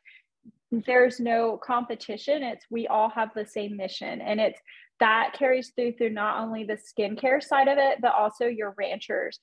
[0.71, 2.43] there's no competition.
[2.43, 4.19] It's we all have the same mission.
[4.21, 4.59] And it's
[4.99, 9.39] that carries through through not only the skincare side of it, but also your ranchers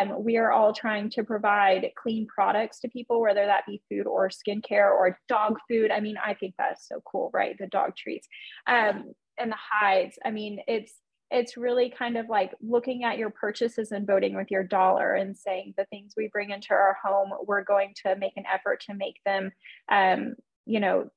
[0.00, 4.06] um, we are all trying to provide clean products to people, whether that be food
[4.06, 5.90] or skincare or dog food.
[5.90, 7.56] I mean, I think that's so cool, right?
[7.58, 8.28] The dog treats
[8.66, 10.18] um, and the hides.
[10.24, 10.92] I mean, it's
[11.32, 15.36] it's really kind of like looking at your purchases and voting with your dollar and
[15.36, 18.94] saying the things we bring into our home, we're going to make an effort to
[18.94, 19.50] make them,
[19.90, 20.34] um,
[20.66, 21.08] you know,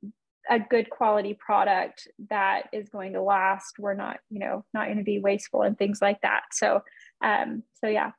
[0.50, 3.78] a good quality product that is going to last.
[3.78, 6.44] We're not, you know, not going to be wasteful and things like that.
[6.54, 6.82] So,
[7.22, 8.12] um, so yeah,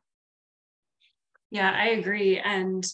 [1.51, 2.39] yeah, I agree.
[2.39, 2.85] And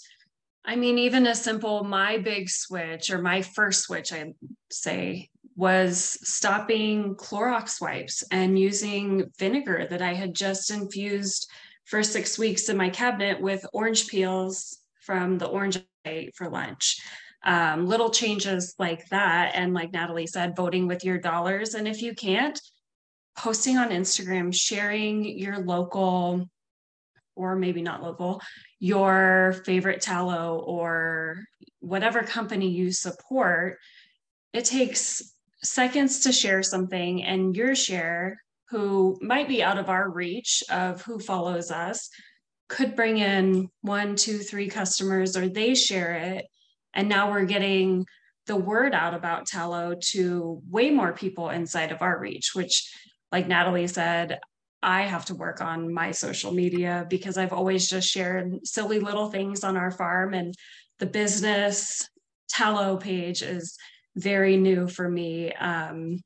[0.64, 4.32] I mean, even a simple my big switch or my first switch, I
[4.70, 11.50] say, was stopping Clorox wipes and using vinegar that I had just infused
[11.84, 15.80] for six weeks in my cabinet with orange peels from the orange
[16.34, 17.00] for lunch.
[17.44, 19.53] Um, little changes like that.
[19.55, 21.74] And like Natalie said, voting with your dollars.
[21.74, 22.61] And if you can't,
[23.36, 26.48] posting on Instagram, sharing your local
[27.35, 28.41] or maybe not local,
[28.78, 31.45] your favorite tallow or
[31.80, 33.78] whatever company you support,
[34.53, 40.11] it takes seconds to share something and your share who might be out of our
[40.11, 42.09] reach of who follows us
[42.68, 46.47] could bring in one two three customers or they share it.
[46.95, 48.07] And now we're getting
[48.47, 52.93] the word out about tallow to way more people inside of our reach which
[53.30, 54.41] like natalie said
[54.83, 59.30] I have to work on my social media because I've always just shared silly little
[59.30, 60.55] things on our farm and
[60.99, 62.09] the business
[62.49, 63.76] tallow page is
[64.16, 65.53] very new for me.
[65.53, 66.18] Um,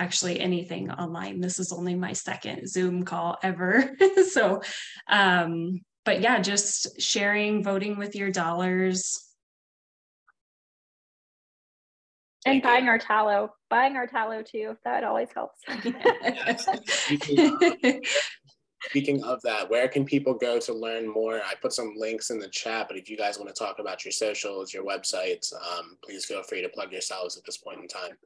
[0.00, 1.40] actually anything online.
[1.40, 3.94] This is only my second Zoom call ever.
[4.30, 4.62] so,
[5.08, 9.29] um, but yeah, just sharing, voting with your dollars,
[12.46, 14.76] and buying our tallow, buying our tallow too.
[14.84, 15.60] That always helps.
[18.88, 21.36] Speaking of that, where can people go to learn more?
[21.36, 24.04] I put some links in the chat, but if you guys want to talk about
[24.04, 27.88] your socials, your websites, um, please feel free to plug yourselves at this point in
[27.88, 28.16] time.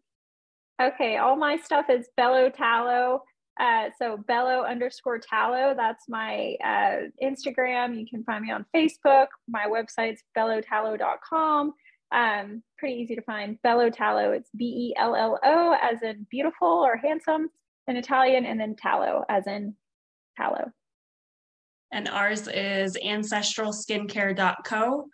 [0.80, 3.22] Okay, all my stuff is Bello Tallow.
[3.58, 7.98] Uh, so Bello underscore Tallow, that's my uh, Instagram.
[7.98, 9.26] You can find me on Facebook.
[9.48, 11.72] My website's bellotallow.com.
[12.12, 13.58] Um, pretty easy to find.
[13.62, 17.48] Bello Tallow, it's B E L L O as in beautiful or handsome
[17.86, 19.74] in Italian, and then tallow as in
[20.36, 20.70] tallow.
[21.92, 25.06] And ours is ancestralskincare.co,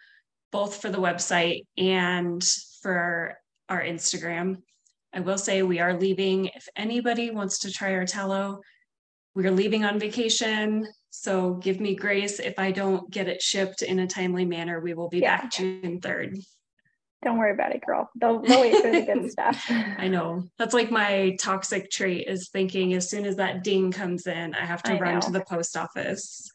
[0.51, 2.43] both for the website and
[2.82, 3.36] for
[3.68, 4.57] our Instagram.
[5.12, 6.47] I will say we are leaving.
[6.47, 8.61] If anybody wants to try our tallow,
[9.34, 10.86] we're leaving on vacation.
[11.11, 14.80] So give me grace if I don't get it shipped in a timely manner.
[14.80, 15.43] We will be yeah.
[15.43, 16.43] back June 3rd.
[17.23, 18.11] Don't worry about it, girl.
[18.14, 19.66] They'll, they'll wait for the good stuff.
[19.68, 20.45] I know.
[20.59, 24.64] That's like my toxic trait is thinking as soon as that ding comes in, I
[24.64, 25.21] have to I run know.
[25.21, 26.51] to the post office.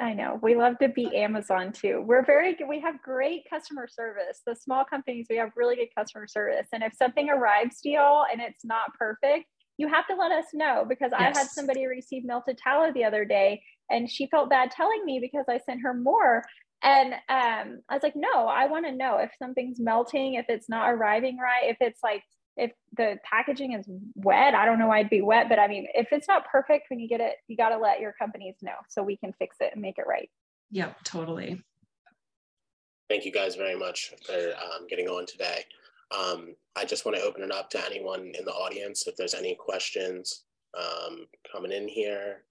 [0.00, 0.38] I know.
[0.42, 2.02] We love to beat Amazon too.
[2.04, 2.68] We're very good.
[2.68, 4.40] We have great customer service.
[4.46, 6.66] The small companies, we have really good customer service.
[6.72, 9.44] And if something arrives to y'all and it's not perfect,
[9.76, 11.36] you have to let us know because yes.
[11.36, 15.20] I had somebody receive melted tallow the other day and she felt bad telling me
[15.20, 16.44] because I sent her more.
[16.82, 20.68] And um, I was like, no, I want to know if something's melting, if it's
[20.68, 22.22] not arriving right, if it's like,
[22.56, 25.86] if the packaging is wet, I don't know why it'd be wet, but I mean,
[25.94, 28.74] if it's not perfect when you get it, you got to let your companies know
[28.88, 30.28] so we can fix it and make it right.
[30.70, 31.62] Yep, totally.
[33.08, 35.64] Thank you guys very much for um, getting on today.
[36.16, 39.34] Um, I just want to open it up to anyone in the audience if there's
[39.34, 40.44] any questions
[40.78, 42.44] um, coming in here.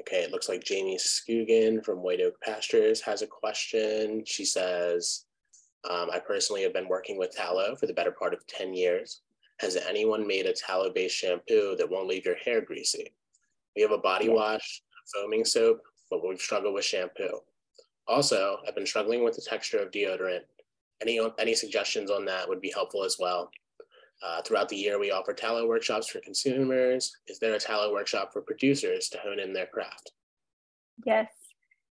[0.00, 4.24] Okay, it looks like Jamie Scugan from White Oak Pastures has a question.
[4.24, 5.26] She says,
[5.88, 9.20] um, I personally have been working with tallow for the better part of 10 years.
[9.58, 13.12] Has anyone made a tallow based shampoo that won't leave your hair greasy?
[13.76, 14.82] We have a body wash,
[15.14, 17.40] foaming soap, but we've struggled with shampoo.
[18.08, 20.42] Also, I've been struggling with the texture of deodorant.
[21.00, 23.50] Any, any suggestions on that would be helpful as well.
[24.24, 27.12] Uh, throughout the year, we offer tallow workshops for consumers.
[27.26, 30.12] Is there a tallow workshop for producers to hone in their craft?
[31.04, 31.28] Yes.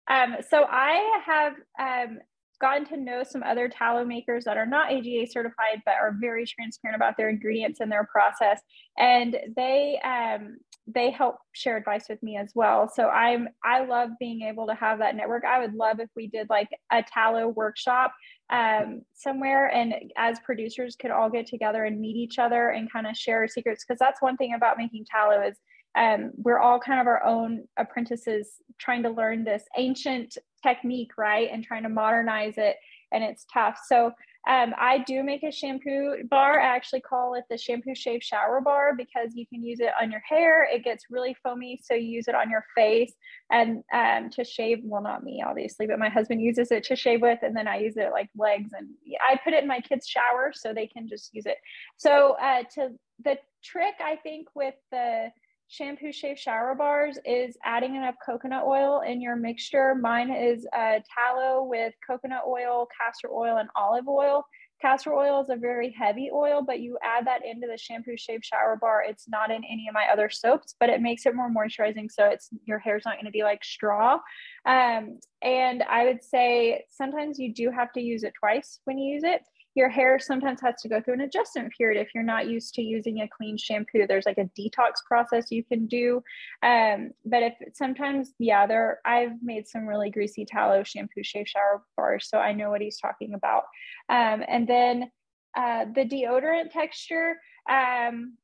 [0.08, 2.18] Um, so I have um,
[2.60, 6.46] gotten to know some other tallow makers that are not AGA certified, but are very
[6.46, 8.60] transparent about their ingredients and their process.
[8.98, 10.58] And they um,
[10.94, 12.90] they help share advice with me as well.
[12.92, 15.44] So I'm I love being able to have that network.
[15.44, 18.12] I would love if we did like a tallow workshop
[18.50, 23.06] um, somewhere and as producers could all get together and meet each other and kind
[23.06, 25.56] of share secrets because that's one thing about making tallow is
[25.96, 31.48] um, we're all kind of our own apprentices trying to learn this ancient technique right
[31.52, 32.76] and trying to modernize it
[33.12, 34.12] and it's tough so
[34.48, 36.58] um, I do make a shampoo bar.
[36.58, 40.10] I actually call it the shampoo shave shower bar because you can use it on
[40.10, 40.64] your hair.
[40.64, 43.12] It gets really foamy, so you use it on your face
[43.52, 44.78] and um, to shave.
[44.82, 47.80] Well, not me, obviously, but my husband uses it to shave with, and then I
[47.80, 48.70] use it like legs.
[48.76, 48.88] And
[49.20, 51.58] I put it in my kids' shower so they can just use it.
[51.98, 55.28] So uh, to the trick, I think with the
[55.70, 59.94] shampoo shave shower bars is adding enough coconut oil in your mixture.
[59.94, 64.44] Mine is uh, tallow with coconut oil, castor oil, and olive oil.
[64.82, 68.40] Castor oil is a very heavy oil, but you add that into the shampoo shave
[68.42, 69.04] shower bar.
[69.06, 72.10] It's not in any of my other soaps, but it makes it more moisturizing.
[72.10, 74.18] So it's your hair's not going to be like straw.
[74.66, 79.14] Um, and I would say sometimes you do have to use it twice when you
[79.14, 79.42] use it
[79.80, 82.82] your hair sometimes has to go through an adjustment period if you're not used to
[82.82, 84.06] using a clean shampoo.
[84.06, 86.22] There's like a detox process you can do.
[86.62, 91.82] Um, but if sometimes yeah there i've made some really greasy tallow shampoo shave shower
[91.96, 93.64] bars so i know what he's talking about.
[94.10, 95.10] Um, and then
[95.56, 97.36] uh, the deodorant texture
[97.68, 98.36] um,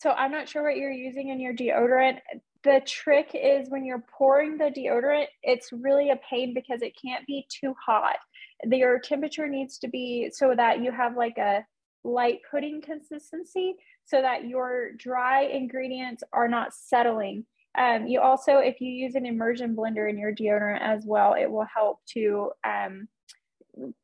[0.00, 2.18] so i'm not sure what you're using in your deodorant.
[2.64, 7.26] The trick is when you're pouring the deodorant it's really a pain because it can't
[7.26, 8.18] be too hot
[8.64, 11.64] your temperature needs to be so that you have like a
[12.04, 17.44] light pudding consistency so that your dry ingredients are not settling.
[17.76, 21.50] Um, you also, if you use an immersion blender in your deodorant as well, it
[21.50, 23.08] will help to um,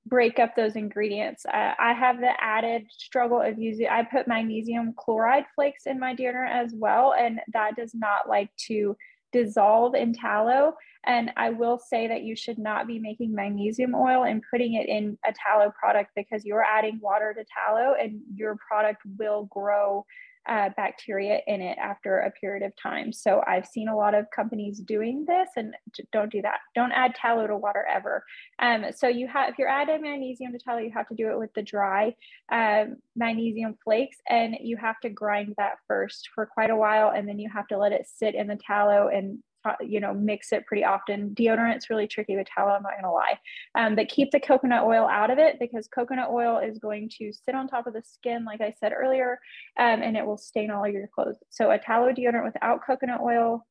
[0.06, 1.44] break up those ingredients.
[1.46, 6.14] Uh, I have the added struggle of using, I put magnesium chloride flakes in my
[6.14, 8.96] deodorant as well, and that does not like to
[9.34, 10.74] dissolve in tallow.
[11.06, 14.88] And I will say that you should not be making magnesium oil and putting it
[14.88, 20.06] in a tallow product because you're adding water to tallow and your product will grow
[20.48, 23.12] uh, bacteria in it after a period of time.
[23.12, 25.74] So I've seen a lot of companies doing this and
[26.12, 26.58] don't do that.
[26.74, 28.24] Don't add tallow to water ever.
[28.58, 31.38] Um, so you have, if you're adding magnesium to tallow, you have to do it
[31.38, 32.14] with the dry
[32.52, 37.10] um, magnesium flakes and you have to grind that first for quite a while.
[37.10, 39.38] And then you have to let it sit in the tallow and
[39.80, 41.30] you know, mix it pretty often.
[41.30, 43.38] Deodorant's really tricky with tallow, I'm not gonna lie.
[43.74, 47.32] Um, but keep the coconut oil out of it because coconut oil is going to
[47.32, 49.38] sit on top of the skin, like I said earlier,
[49.78, 51.38] um, and it will stain all your clothes.
[51.50, 53.66] So a tallow deodorant without coconut oil,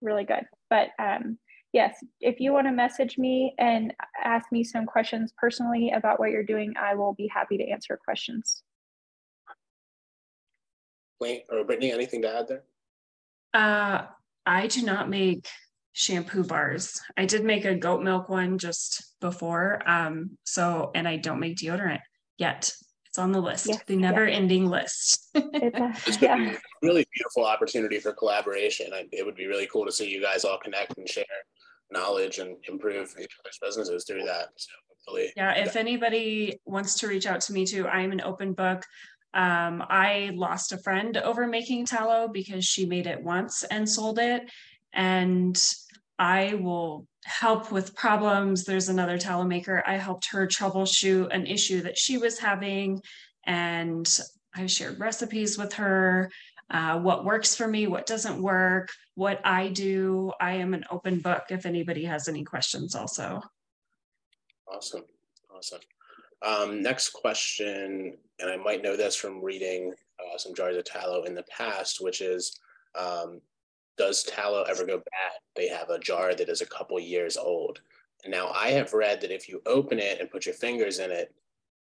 [0.00, 0.44] really good.
[0.70, 1.38] But um,
[1.72, 6.44] yes, if you wanna message me and ask me some questions personally about what you're
[6.44, 8.62] doing, I will be happy to answer questions.
[11.20, 12.64] Wait, or Brittney, anything to add there?
[13.54, 14.06] Uh,
[14.46, 15.46] I do not make
[15.92, 17.00] shampoo bars.
[17.16, 19.82] I did make a goat milk one just before.
[19.88, 22.00] Um, so, and I don't make deodorant
[22.38, 22.72] yet.
[23.06, 24.38] It's on the list, yes, the never yes.
[24.38, 25.28] ending list.
[25.34, 26.56] it's a yeah.
[26.80, 28.86] really beautiful opportunity for collaboration.
[28.94, 31.24] I, it would be really cool to see you guys all connect and share
[31.90, 34.48] knowledge and improve each other's businesses through that.
[34.56, 35.30] So hopefully.
[35.36, 35.52] Yeah.
[35.52, 38.82] If anybody wants to reach out to me too, I am an open book.
[39.34, 44.18] Um, I lost a friend over making tallow because she made it once and sold
[44.18, 44.50] it.
[44.92, 45.60] And
[46.18, 48.64] I will help with problems.
[48.64, 49.82] There's another tallow maker.
[49.86, 53.00] I helped her troubleshoot an issue that she was having.
[53.44, 54.08] And
[54.54, 56.30] I shared recipes with her,
[56.70, 60.32] uh, what works for me, what doesn't work, what I do.
[60.40, 63.40] I am an open book if anybody has any questions, also.
[64.68, 65.04] Awesome.
[65.54, 65.80] Awesome.
[66.44, 71.22] Um, next question, and I might know this from reading uh, some jars of tallow
[71.24, 72.58] in the past, which is
[72.98, 73.40] um,
[73.96, 75.38] Does tallow ever go bad?
[75.54, 77.80] They have a jar that is a couple years old.
[78.26, 81.34] Now I have read that if you open it and put your fingers in it,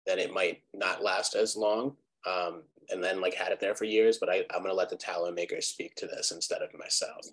[0.07, 1.97] then it might not last as long.
[2.27, 4.97] Um, and then like had it there for years, but I, I'm to let the
[4.97, 7.27] tallow maker speak to this instead of myself.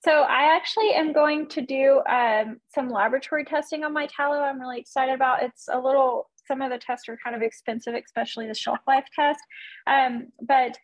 [0.00, 4.40] So I actually am going to do um, some laboratory testing on my tallow.
[4.40, 5.42] I'm really excited about.
[5.42, 6.30] It's a little.
[6.46, 9.40] Some of the tests are kind of expensive, especially the shelf life test.
[9.86, 10.78] Um, but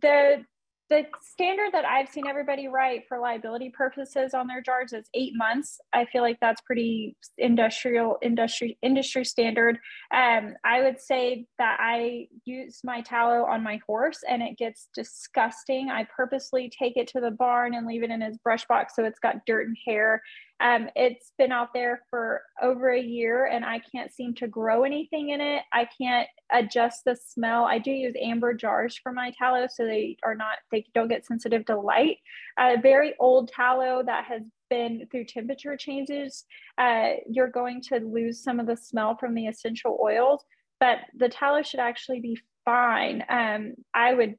[0.00, 0.44] the
[0.88, 5.32] the standard that I've seen everybody write for liability purposes on their jars is eight
[5.34, 5.80] months.
[5.92, 9.78] I feel like that's pretty industrial industry industry standard.
[10.14, 14.88] Um, I would say that I use my tallow on my horse and it gets
[14.94, 15.90] disgusting.
[15.90, 19.04] I purposely take it to the barn and leave it in his brush box so
[19.04, 20.22] it's got dirt and hair
[20.60, 24.84] um, it's been out there for over a year and I can't seem to grow
[24.84, 25.62] anything in it.
[25.72, 27.64] I can't adjust the smell.
[27.64, 31.26] I do use amber jars for my tallow so they are not, they don't get
[31.26, 32.16] sensitive to light.
[32.58, 36.44] A uh, very old tallow that has been through temperature changes,
[36.78, 40.42] uh, you're going to lose some of the smell from the essential oils,
[40.80, 43.22] but the tallow should actually be fine.
[43.28, 44.36] Um, I would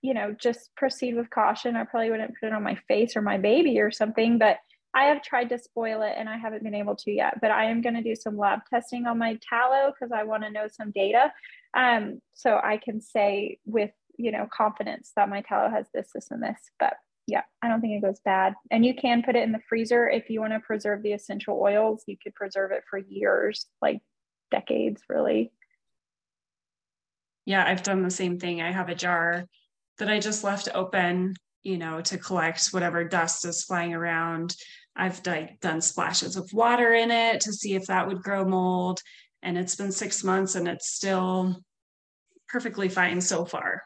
[0.00, 1.74] you know, just proceed with caution.
[1.74, 4.58] I probably wouldn't put it on my face or my baby or something, but
[4.98, 7.66] I have tried to spoil it and I haven't been able to yet, but I
[7.66, 10.66] am going to do some lab testing on my tallow because I want to know
[10.66, 11.32] some data.
[11.72, 16.32] Um, so I can say with, you know, confidence that my tallow has this, this,
[16.32, 16.58] and this.
[16.80, 16.94] But
[17.28, 18.54] yeah, I don't think it goes bad.
[18.72, 21.60] And you can put it in the freezer if you want to preserve the essential
[21.60, 22.02] oils.
[22.08, 24.00] You could preserve it for years, like
[24.50, 25.52] decades, really.
[27.46, 28.62] Yeah, I've done the same thing.
[28.62, 29.46] I have a jar
[29.98, 34.54] that I just left open you know, to collect whatever dust is flying around.
[34.98, 39.00] I've done splashes of water in it to see if that would grow mold.
[39.42, 41.62] And it's been six months and it's still
[42.48, 43.82] perfectly fine so far.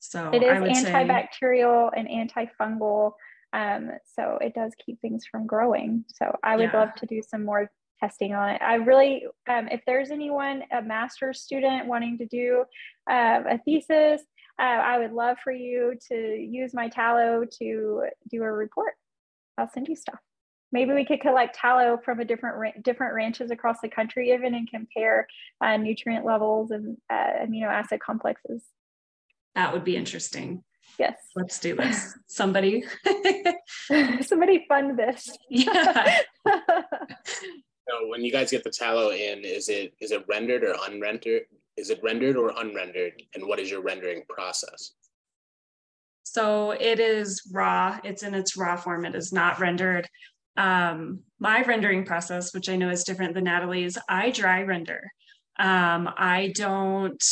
[0.00, 3.12] So it is antibacterial say, and antifungal.
[3.52, 6.04] Um, so it does keep things from growing.
[6.08, 6.80] So I would yeah.
[6.80, 7.70] love to do some more
[8.00, 8.62] testing on it.
[8.62, 12.64] I really, um, if there's anyone, a master's student wanting to do
[13.10, 14.22] uh, a thesis,
[14.58, 18.94] uh, I would love for you to use my tallow to do a report.
[19.58, 20.18] I'll send you stuff.
[20.72, 24.54] Maybe we could collect tallow from a different ra- different ranches across the country, even
[24.54, 25.26] and compare
[25.60, 28.64] uh, nutrient levels and uh, amino acid complexes.
[29.54, 30.64] That would be interesting.
[30.98, 31.18] Yes.
[31.34, 32.14] Let's do this.
[32.26, 32.84] Somebody.
[34.22, 35.30] Somebody fund this.
[35.48, 36.18] Yeah.
[36.46, 41.42] so when you guys get the tallow in, is it is it rendered or unrendered
[41.76, 43.22] is it rendered or unrendered?
[43.34, 44.92] And what is your rendering process?
[46.28, 48.00] So it is raw.
[48.02, 49.04] It's in its raw form.
[49.06, 50.08] It is not rendered.
[50.56, 55.00] Um, my rendering process, which I know is different than Natalie's, I dry render.
[55.58, 57.22] Um, I don't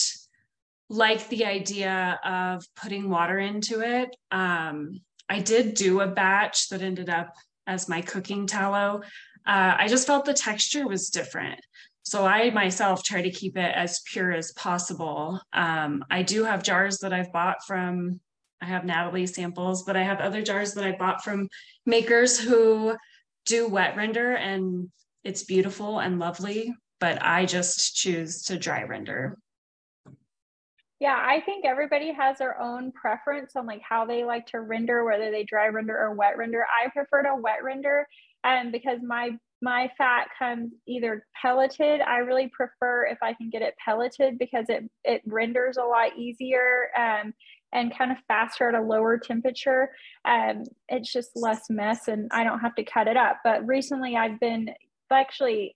[0.89, 4.15] like the idea of putting water into it.
[4.31, 7.35] Um, I did do a batch that ended up
[7.67, 9.03] as my cooking tallow.
[9.45, 11.61] Uh, I just felt the texture was different.
[12.05, 15.41] so I myself try to keep it as pure as possible.
[15.53, 18.21] Um, I do have jars that I've bought from,
[18.65, 21.51] I have Natalie samples, but I have other jars that I bought from
[21.85, 22.97] makers who
[23.45, 24.89] do wet render and
[25.23, 29.37] it's beautiful and lovely, but I just choose to dry render.
[31.01, 35.05] Yeah, I think everybody has their own preference on like how they like to render,
[35.05, 36.65] whether they dry render or wet render.
[36.65, 38.07] I prefer to wet render
[38.45, 39.31] um, because my
[39.61, 42.01] my fat comes either pelleted.
[42.01, 46.17] I really prefer if I can get it pelleted because it it renders a lot
[46.17, 47.35] easier um,
[47.73, 49.91] and kind of faster at a lower temperature.
[50.25, 53.39] Um, it's just less mess and I don't have to cut it up.
[53.43, 54.71] But recently I've been
[55.11, 55.75] actually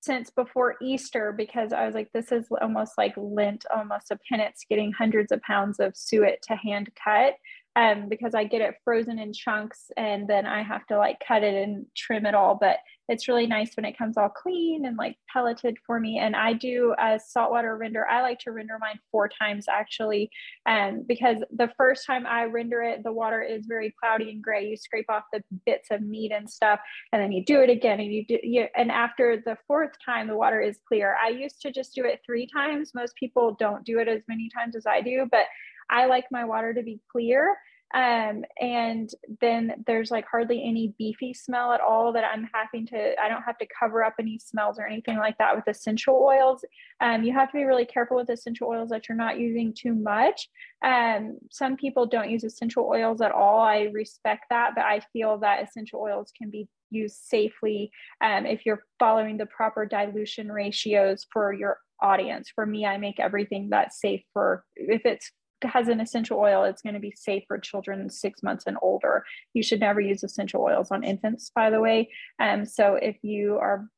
[0.00, 4.64] since before Easter because I was like, this is almost like Lent, almost a penance,
[4.68, 7.34] getting hundreds of pounds of suet to hand cut
[7.76, 11.44] um, because I get it frozen in chunks and then I have to like cut
[11.44, 12.56] it and trim it all.
[12.60, 12.78] But
[13.10, 16.18] it's really nice when it comes all clean and like pelleted for me.
[16.18, 18.06] And I do a saltwater render.
[18.06, 20.30] I like to render mine four times actually,
[20.66, 24.64] um, because the first time I render it, the water is very cloudy and gray.
[24.64, 26.78] You scrape off the bits of meat and stuff,
[27.12, 28.38] and then you do it again, and you do.
[28.44, 31.16] You, and after the fourth time, the water is clear.
[31.20, 32.92] I used to just do it three times.
[32.94, 35.46] Most people don't do it as many times as I do, but
[35.90, 37.56] I like my water to be clear.
[37.92, 39.10] Um, and
[39.40, 43.42] then there's like hardly any beefy smell at all that I'm having to, I don't
[43.42, 46.64] have to cover up any smells or anything like that with essential oils.
[47.00, 49.94] Um, you have to be really careful with essential oils that you're not using too
[49.94, 50.48] much.
[50.84, 53.60] Um, some people don't use essential oils at all.
[53.60, 58.66] I respect that, but I feel that essential oils can be used safely um, if
[58.66, 62.50] you're following the proper dilution ratios for your audience.
[62.54, 65.30] For me, I make everything that's safe for if it's
[65.64, 69.24] has an essential oil, it's going to be safe for children six months and older.
[69.54, 72.10] You should never use essential oils on infants, by the way.
[72.38, 73.88] Um, so if you are,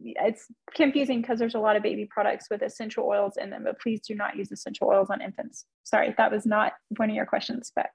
[0.00, 3.80] it's confusing because there's a lot of baby products with essential oils in them, but
[3.80, 5.64] please do not use essential oils on infants.
[5.84, 7.90] Sorry, that was not one of your questions, but.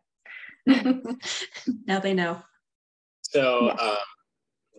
[1.85, 2.41] now they know.
[3.21, 3.73] So, yeah.
[3.73, 3.97] um,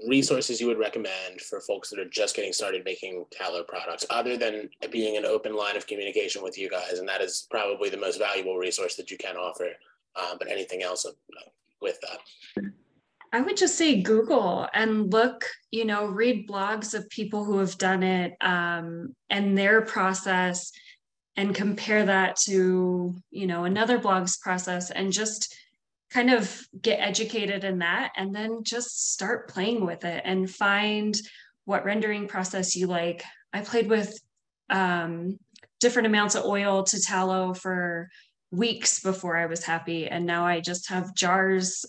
[0.07, 4.37] resources you would recommend for folks that are just getting started making tallow products other
[4.37, 7.97] than being an open line of communication with you guys and that is probably the
[7.97, 9.69] most valuable resource that you can offer
[10.17, 11.07] uh, but anything else
[11.81, 12.65] with that?
[13.33, 17.77] I would just say google and look you know read blogs of people who have
[17.79, 20.73] done it um, and their process
[21.37, 25.55] and compare that to you know another blog's process and just
[26.11, 31.15] kind of get educated in that and then just start playing with it and find
[31.65, 33.23] what rendering process you like.
[33.53, 34.19] I played with
[34.71, 35.39] um,
[35.81, 38.09] different amounts of oil to tallow for
[38.51, 40.07] weeks before I was happy.
[40.07, 41.85] And now I just have jars,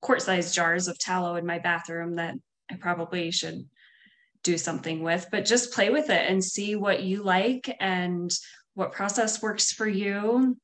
[0.00, 2.34] quart sized jars of tallow in my bathroom that
[2.70, 3.66] I probably should
[4.44, 8.30] do something with, but just play with it and see what you like and
[8.74, 10.56] what process works for you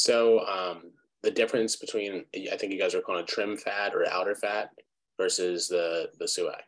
[0.00, 0.92] so um,
[1.22, 4.70] the difference between I think you guys are calling it trim fat or outer fat
[5.18, 6.62] versus the the suet.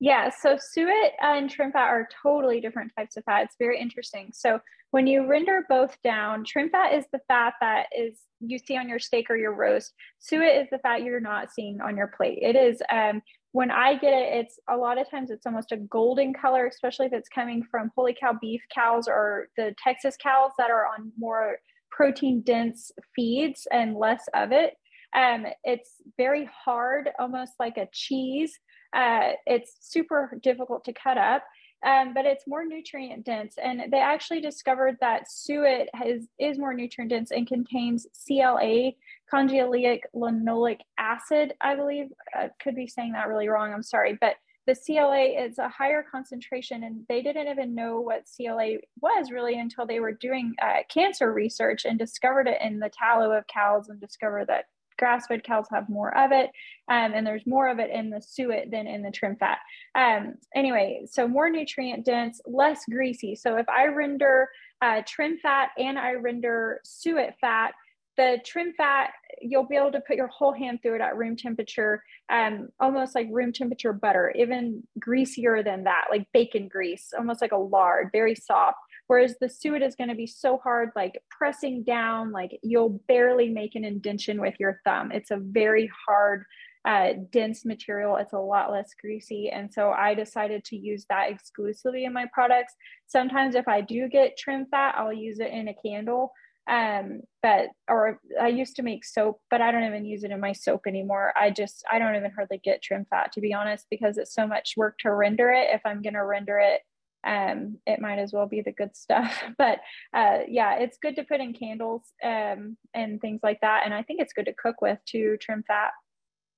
[0.00, 3.44] Yeah, so suet and trim fat are totally different types of fat.
[3.44, 4.30] It's very interesting.
[4.32, 4.58] So
[4.90, 8.88] when you render both down, trim fat is the fat that is you see on
[8.88, 9.94] your steak or your roast.
[10.18, 12.40] Suet is the fat you're not seeing on your plate.
[12.42, 13.22] It is um,
[13.52, 17.06] when I get it, it's a lot of times it's almost a golden color, especially
[17.06, 21.12] if it's coming from holy cow beef cows or the Texas cows that are on
[21.16, 21.58] more
[21.92, 24.74] protein dense feeds and less of it.
[25.14, 28.58] Um, it's very hard, almost like a cheese.
[28.96, 31.44] Uh, it's super difficult to cut up,
[31.86, 33.56] um, but it's more nutrient dense.
[33.62, 38.92] And they actually discovered that suet has, is more nutrient dense and contains CLA,
[39.32, 42.06] conjugaleic linoleic acid, I believe.
[42.34, 43.72] I could be saying that really wrong.
[43.72, 44.36] I'm sorry, but
[44.66, 49.58] the CLA is a higher concentration, and they didn't even know what CLA was really
[49.58, 53.88] until they were doing uh, cancer research and discovered it in the tallow of cows
[53.88, 54.66] and discovered that
[54.98, 56.50] grass fed cows have more of it.
[56.88, 59.58] Um, and there's more of it in the suet than in the trim fat.
[59.96, 63.34] Um, anyway, so more nutrient dense, less greasy.
[63.34, 64.48] So if I render
[64.80, 67.74] uh, trim fat and I render suet fat,
[68.22, 69.10] the trim fat,
[69.40, 73.14] you'll be able to put your whole hand through it at room temperature, um, almost
[73.14, 78.10] like room temperature butter, even greasier than that, like bacon grease, almost like a lard,
[78.12, 78.78] very soft.
[79.08, 83.48] Whereas the suet is going to be so hard, like pressing down, like you'll barely
[83.48, 85.10] make an indention with your thumb.
[85.10, 86.44] It's a very hard,
[86.84, 88.16] uh, dense material.
[88.16, 89.50] It's a lot less greasy.
[89.50, 92.74] And so I decided to use that exclusively in my products.
[93.06, 96.32] Sometimes if I do get trim fat, I'll use it in a candle
[96.70, 100.40] Um, but or I used to make soap, but I don't even use it in
[100.40, 101.32] my soap anymore.
[101.36, 104.46] I just I don't even hardly get trim fat to be honest because it's so
[104.46, 105.68] much work to render it.
[105.72, 106.82] If I'm gonna render it,
[107.24, 109.42] um, it might as well be the good stuff.
[109.58, 109.80] But
[110.14, 113.82] uh, yeah, it's good to put in candles um, and things like that.
[113.84, 115.90] And I think it's good to cook with to trim fat.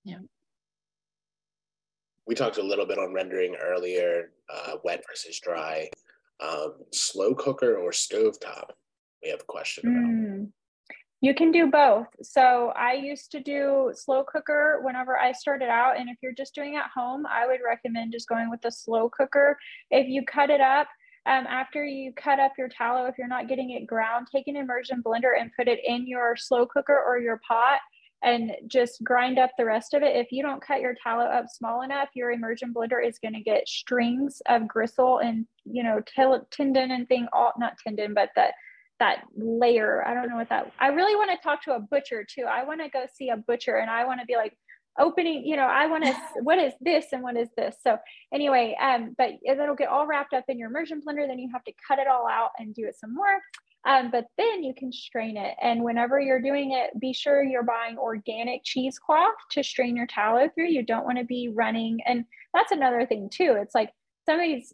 [0.05, 0.19] Yeah.
[2.27, 5.91] We talked a little bit on rendering earlier, uh, wet versus dry.
[6.41, 8.73] Um, slow cooker or stove top?
[9.25, 10.05] We have a question about.
[10.05, 10.53] Mm.
[11.21, 12.09] You can do both.
[12.23, 15.99] So I used to do slow cooker whenever I started out.
[15.99, 19.09] And if you're just doing at home, I would recommend just going with the slow
[19.09, 19.57] cooker.
[19.91, 20.87] If you cut it up,
[21.25, 24.57] um, after you cut up your tallow, if you're not getting it ground, take an
[24.57, 27.81] immersion blender and put it in your slow cooker or your pot
[28.23, 30.17] and just grind up the rest of it.
[30.17, 33.41] If you don't cut your tallow up small enough, your immersion blender is going to
[33.41, 36.03] get strings of gristle and, you know,
[36.51, 38.49] tendon and thing, all not tendon, but the
[39.01, 40.07] that layer.
[40.07, 40.73] I don't know what that.
[40.79, 42.45] I really want to talk to a butcher too.
[42.45, 44.57] I want to go see a butcher and I want to be like
[44.99, 45.45] opening.
[45.45, 46.15] You know, I want to.
[46.43, 47.77] what is this and what is this?
[47.83, 47.99] So
[48.33, 51.27] anyway, um, but it'll get all wrapped up in your immersion blender.
[51.27, 53.41] Then you have to cut it all out and do it some more.
[53.87, 55.57] Um, but then you can strain it.
[55.61, 60.49] And whenever you're doing it, be sure you're buying organic cheesecloth to strain your tallow
[60.55, 60.69] through.
[60.69, 61.99] You don't want to be running.
[62.07, 62.25] And
[62.55, 63.59] that's another thing too.
[63.61, 63.91] It's like
[64.25, 64.73] some of these,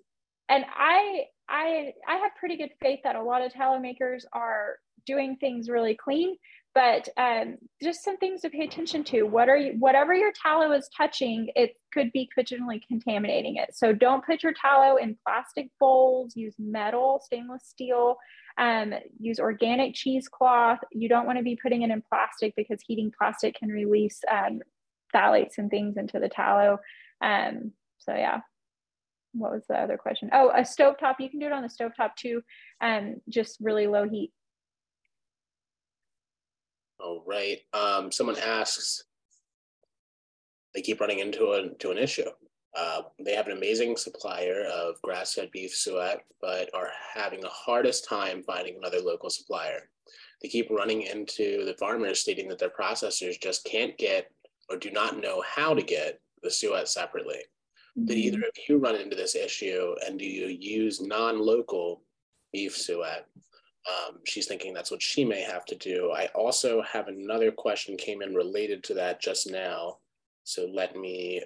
[0.49, 4.77] and I I I have pretty good faith that a lot of tallow makers are
[5.07, 6.37] doing things really clean,
[6.75, 9.23] but um, just some things to pay attention to.
[9.23, 13.71] What are you, whatever your tallow is touching, it could be potentially contaminating it.
[13.75, 16.37] So don't put your tallow in plastic bowls.
[16.37, 18.17] Use metal, stainless steel.
[18.59, 20.79] Um, use organic cheesecloth.
[20.93, 24.61] You don't want to be putting it in plastic because heating plastic can release um,
[25.15, 26.79] phthalates and things into the tallow.
[27.23, 28.41] Um, so yeah
[29.33, 30.31] what was the other question?
[30.33, 31.17] Oh, a stovetop.
[31.19, 32.43] You can do it on the stovetop too,
[32.81, 34.33] um, just really low heat.
[36.99, 37.59] All right.
[37.73, 39.05] Um, someone asks,
[40.75, 42.29] they keep running into a, to an issue.
[42.77, 48.09] Uh, they have an amazing supplier of grass-fed beef suet, but are having the hardest
[48.09, 49.89] time finding another local supplier.
[50.41, 54.31] They keep running into the farmers stating that their processors just can't get
[54.69, 57.41] or do not know how to get the suet separately.
[58.05, 58.45] Did either mm-hmm.
[58.45, 62.03] of you run into this issue and do you use non-local
[62.53, 63.27] beef suet?
[63.89, 66.13] Um, she's thinking that's what she may have to do.
[66.13, 69.99] I also have another question came in related to that just now.
[70.45, 71.43] So let me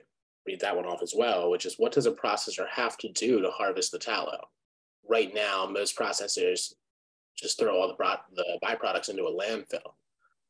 [0.47, 3.41] read that one off as well, which is what does a processor have to do
[3.41, 4.49] to harvest the tallow?
[5.09, 6.75] Right now, most processors
[7.37, 9.95] just throw all the, the byproducts into a landfill.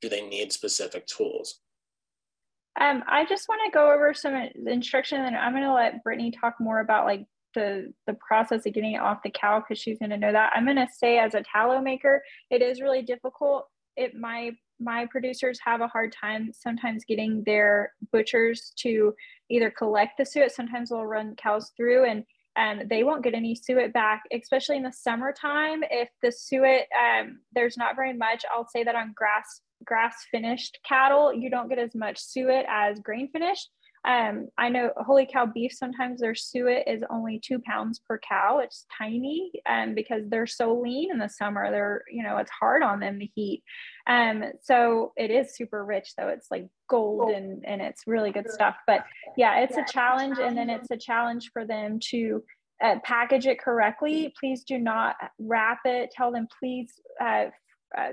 [0.01, 1.61] Do they need specific tools?
[2.81, 4.35] Um, I just want to go over some
[4.67, 8.73] instruction, and I'm going to let Brittney talk more about like the the process of
[8.73, 10.53] getting it off the cow because she's going to know that.
[10.55, 13.69] I'm going to say as a tallow maker, it is really difficult.
[13.97, 19.15] It my my producers have a hard time sometimes getting their butchers to
[19.49, 20.51] either collect the suet.
[20.51, 22.25] Sometimes they'll run cows through and
[22.57, 25.83] um, they won't get any suet back, especially in the summertime.
[25.91, 30.79] If the suet, um, there's not very much, I'll say that on grass grass finished
[30.87, 33.69] cattle, you don't get as much suet as grain finished.
[34.07, 38.59] Um, I know holy cow beef, sometimes their suet is only two pounds per cow.
[38.59, 41.71] It's tiny um, because they're so lean in the summer.
[41.71, 43.63] They're, you know, it's hard on them to heat.
[44.07, 46.29] Um, so it is super rich though.
[46.29, 48.77] It's like gold and, and it's really good stuff.
[48.87, 49.07] But
[49.39, 50.39] yeah, it's a challenge.
[50.39, 52.43] And then it's a challenge for them to
[52.83, 54.35] uh, package it correctly.
[54.39, 56.11] Please do not wrap it.
[56.11, 57.47] Tell them, please uh,
[57.97, 58.13] uh,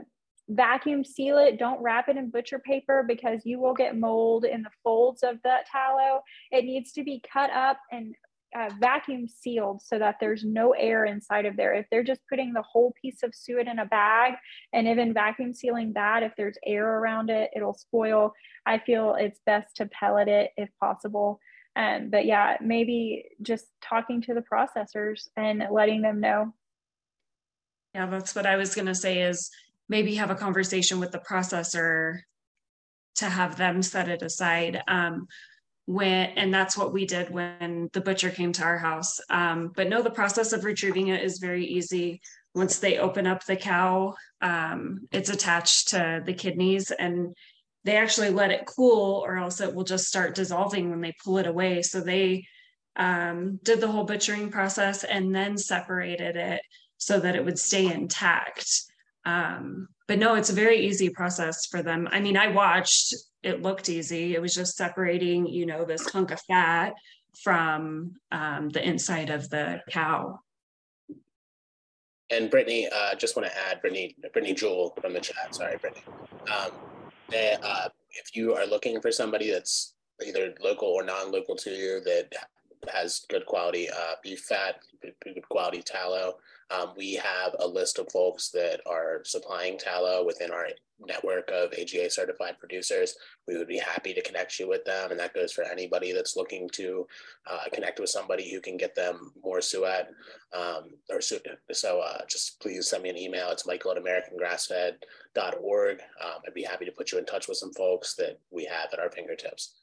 [0.50, 1.58] vacuum seal it.
[1.58, 5.38] Don't wrap it in butcher paper because you will get mold in the folds of
[5.44, 6.22] that tallow.
[6.52, 8.16] It needs to be cut up and
[8.58, 11.74] uh, vacuum sealed so that there's no air inside of there.
[11.74, 14.34] If they're just putting the whole piece of suet in a bag
[14.74, 18.34] and even vacuum sealing that, if there's air around it, it'll spoil.
[18.66, 21.40] I feel it's best to pellet it if possible.
[21.78, 26.54] Um, but yeah, maybe just talking to the processors and letting them know.
[27.96, 29.50] Yeah, that's what I was going to say is
[29.92, 32.20] maybe have a conversation with the processor
[33.16, 34.82] to have them set it aside.
[34.88, 35.28] Um,
[35.86, 39.20] when and that's what we did when the butcher came to our house.
[39.30, 42.22] Um, but no, the process of retrieving it is very easy.
[42.56, 47.36] Once they open up the cow, um, it's attached to the kidneys and
[47.84, 51.38] they actually let it cool or else it will just start dissolving when they pull
[51.38, 51.82] it away.
[51.82, 52.46] So they
[52.96, 56.62] um, did the whole butchering process and then separated it
[56.98, 58.91] so that it would stay intact.
[59.26, 62.08] Um, but no, it's a very easy process for them.
[62.12, 63.14] I mean, I watched,
[63.44, 64.36] it looked easy.
[64.36, 66.94] It was just separating, you know, this hunk of fat
[67.44, 70.40] from um, the inside of the cow.
[72.32, 75.54] and Brittany, uh, just want to add Brittany, Brittany Jewell from the chat.
[75.54, 76.04] Sorry, Brittany.
[76.52, 76.72] Um,
[77.30, 79.94] they, uh, if you are looking for somebody that's
[80.26, 82.30] either local or non-local to you that
[82.92, 86.36] has good quality uh, beef fat, good quality tallow,
[86.72, 90.68] um, we have a list of folks that are supplying tallow within our
[91.00, 93.16] network of AGA certified producers.
[93.48, 95.12] We would be happy to connect you with them.
[95.12, 97.08] And that goes for anybody that's looking to
[97.50, 100.12] uh, connect with somebody who can get them more suet
[100.54, 103.50] um, or so, uh, just please send me an email.
[103.50, 106.00] It's michael at americangrassfed.org.
[106.24, 108.94] Um, I'd be happy to put you in touch with some folks that we have
[108.94, 109.76] at our fingertips.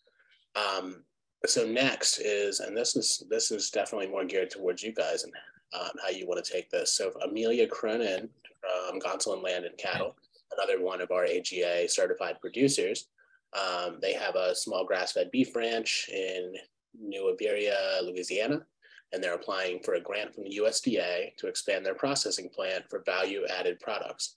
[0.57, 1.03] Um,
[1.47, 5.32] so next is, and this is this is definitely more geared towards you guys and
[5.75, 6.95] um, how you want to take this.
[6.95, 8.29] So Amelia Cronin
[8.61, 10.16] from Gonsoulin Land and Cattle,
[10.57, 13.09] another one of our AGA certified producers.
[13.55, 16.55] Um, they have a small grass-fed beef ranch in
[17.01, 18.66] New Iberia, Louisiana,
[19.12, 23.03] and they're applying for a grant from the USDA to expand their processing plant for
[23.07, 24.37] value-added products.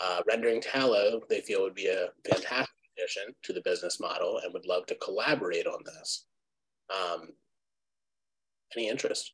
[0.00, 4.52] Uh, rendering tallow, they feel would be a fantastic addition to the business model and
[4.52, 6.26] would love to collaborate on this.
[6.90, 7.28] Um,
[8.74, 9.32] any interest?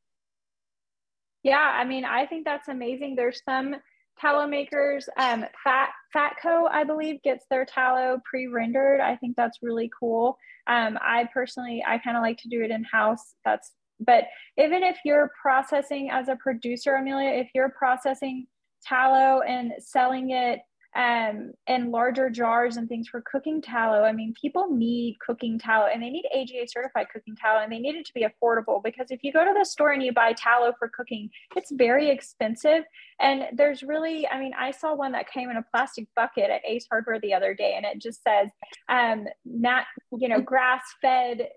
[1.43, 3.17] Yeah, I mean, I think that's amazing.
[3.17, 3.77] There's some
[4.21, 5.09] tallow makers.
[5.17, 9.01] Um, Fat Fatco, I believe, gets their tallow pre-rendered.
[9.01, 10.37] I think that's really cool.
[10.67, 13.35] Um, I personally, I kind of like to do it in house.
[13.45, 14.25] That's, but
[14.57, 18.47] even if you're processing as a producer, Amelia, if you're processing
[18.85, 20.61] tallow and selling it
[20.95, 24.03] um, and larger jars and things for cooking tallow.
[24.03, 27.79] I mean, people need cooking tallow and they need AGA certified cooking tallow and they
[27.79, 30.35] need it to be affordable because if you go to the store and you buy
[30.35, 32.85] tallow for cooking, it's very expensive.
[33.21, 36.65] And there's really, I mean, I saw one that came in a plastic bucket at
[36.67, 38.51] Ace Hardware the other day and it just says,
[38.89, 39.85] um, not,
[40.19, 41.49] you know, grass fed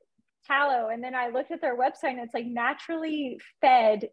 [0.47, 0.89] tallow.
[0.89, 4.09] And then I looked at their website and it's like naturally fed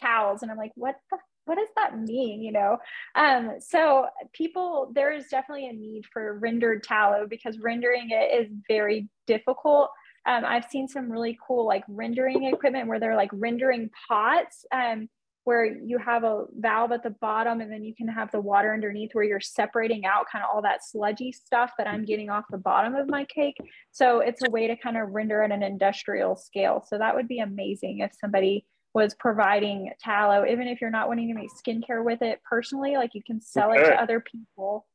[0.00, 0.42] cows.
[0.42, 2.76] And I'm like, what the what does that mean you know
[3.14, 8.52] um, so people there is definitely a need for rendered tallow because rendering it is
[8.68, 9.90] very difficult
[10.26, 15.08] um, i've seen some really cool like rendering equipment where they're like rendering pots um,
[15.44, 18.74] where you have a valve at the bottom and then you can have the water
[18.74, 22.44] underneath where you're separating out kind of all that sludgy stuff that I'm getting off
[22.50, 23.56] the bottom of my cake.
[23.90, 26.84] So it's a way to kind of render at an industrial scale.
[26.86, 31.28] So that would be amazing if somebody was providing tallow, even if you're not wanting
[31.28, 33.82] to make skincare with it personally, like you can sell okay.
[33.82, 34.86] it to other people.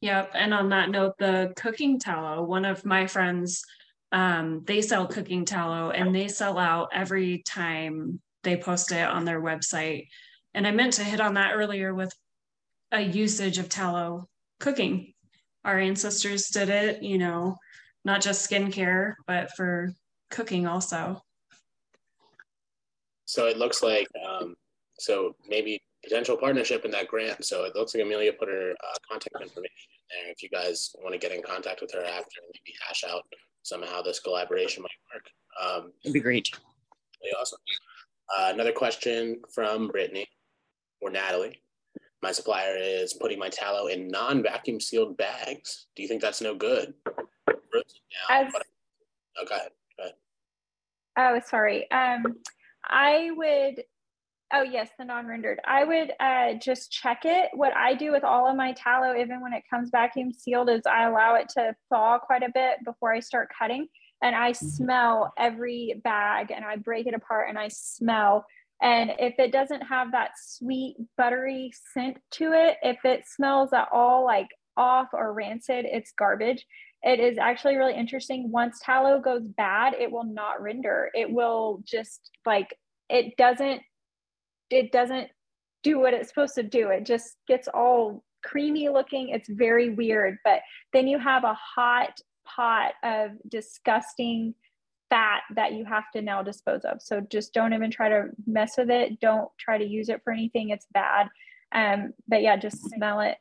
[0.00, 0.32] Yep.
[0.34, 3.62] And on that note, the cooking tallow, one of my friends,
[4.12, 9.24] um, they sell cooking tallow and they sell out every time they post it on
[9.24, 10.06] their website.
[10.54, 12.12] And I meant to hit on that earlier with
[12.92, 14.28] a usage of tallow
[14.60, 15.12] cooking.
[15.64, 17.56] Our ancestors did it, you know,
[18.04, 19.92] not just skincare, but for
[20.30, 21.22] cooking also.
[23.26, 24.54] So it looks like, um,
[24.98, 27.44] so maybe potential partnership in that grant.
[27.44, 30.32] So it looks like Amelia put her uh, contact information in there.
[30.32, 33.22] If you guys want to get in contact with her after, maybe hash out
[33.62, 35.26] somehow this collaboration might work.
[35.60, 36.48] Um, It'd be great.
[37.20, 37.58] Really awesome.
[38.38, 40.26] Uh, another question from Brittney
[41.00, 41.60] or Natalie.
[42.22, 45.86] My supplier is putting my tallow in non-vacuum sealed bags.
[45.96, 46.94] Do you think that's no good?
[48.30, 48.52] As,
[49.38, 49.70] oh, go ahead.
[49.98, 50.14] Go ahead.
[51.18, 51.90] Oh, sorry.
[51.90, 52.36] Um,
[52.88, 53.84] I would,
[54.52, 55.60] oh yes, the non-rendered.
[55.66, 57.50] I would uh, just check it.
[57.54, 60.82] What I do with all of my tallow, even when it comes vacuum sealed, is
[60.86, 63.88] I allow it to thaw quite a bit before I start cutting.
[64.22, 64.66] And I mm-hmm.
[64.66, 68.46] smell every bag and I break it apart and I smell.
[68.82, 73.88] And if it doesn't have that sweet, buttery scent to it, if it smells at
[73.92, 76.64] all like off or rancid, it's garbage.
[77.06, 78.50] It is actually really interesting.
[78.50, 81.08] Once tallow goes bad, it will not render.
[81.14, 82.76] It will just like
[83.08, 83.80] it doesn't
[84.70, 85.28] it doesn't
[85.84, 86.88] do what it's supposed to do.
[86.88, 89.28] It just gets all creamy looking.
[89.28, 90.38] It's very weird.
[90.42, 94.56] But then you have a hot pot of disgusting
[95.08, 97.00] fat that you have to now dispose of.
[97.00, 99.20] So just don't even try to mess with it.
[99.20, 100.70] Don't try to use it for anything.
[100.70, 101.28] It's bad.
[101.70, 103.36] Um, but yeah, just smell it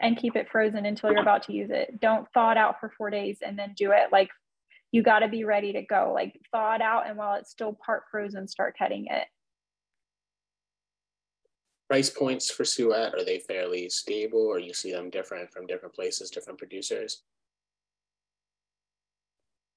[0.00, 2.00] and keep it frozen until you're about to use it.
[2.00, 4.12] Don't thaw it out for four days and then do it.
[4.12, 4.30] Like
[4.92, 6.12] you got to be ready to go.
[6.14, 9.26] Like thaw it out, and while it's still part frozen, start cutting it.
[11.88, 15.94] Price points for suet are they fairly stable, or you see them different from different
[15.94, 17.22] places, different producers?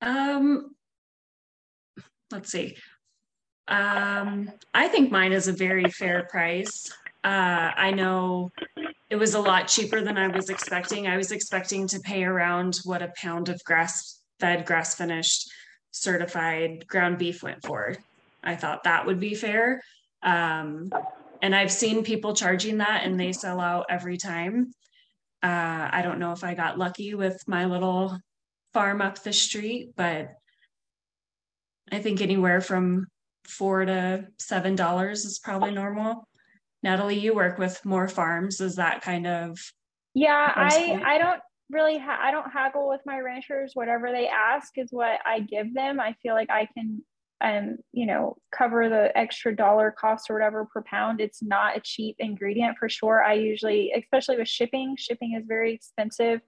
[0.01, 0.76] Um,
[2.32, 2.78] let's see.
[3.68, 6.91] Um, I think mine is a very fair price.
[7.24, 8.51] Uh, I know
[9.10, 11.08] it was a lot cheaper than I was expecting.
[11.08, 15.49] I was expecting to pay around what a pound of grass fed, grass finished,
[15.91, 17.95] certified ground beef went for.
[18.43, 19.82] I thought that would be fair.
[20.24, 20.91] Um,
[21.41, 24.74] and I've seen people charging that and they sell out every time.
[25.41, 28.18] Uh, I don't know if I got lucky with my little
[28.74, 30.30] farm up the street, but
[31.91, 33.08] I think anywhere from
[33.45, 36.28] four to seven dollars is probably normal.
[36.84, 38.61] Natalie, you work with more farms.
[38.61, 39.59] Is that kind of
[40.13, 43.71] yeah, I I don't really ha- I don't haggle with my ranchers.
[43.75, 45.99] Whatever they ask is what I give them.
[45.99, 47.03] I feel like I can
[47.39, 51.21] um you know cover the extra dollar cost or whatever per pound.
[51.21, 53.23] It's not a cheap ingredient for sure.
[53.23, 56.41] I usually, especially with shipping, shipping is very expensive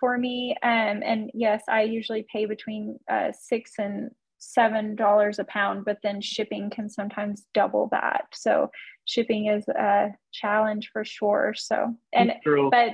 [0.00, 0.56] for me.
[0.62, 4.10] Um, and yes, I usually pay between uh, six and
[4.52, 8.26] seven dollars a pound, but then shipping can sometimes double that.
[8.32, 8.70] So
[9.06, 11.54] shipping is a challenge for sure.
[11.56, 12.32] So and
[12.70, 12.92] but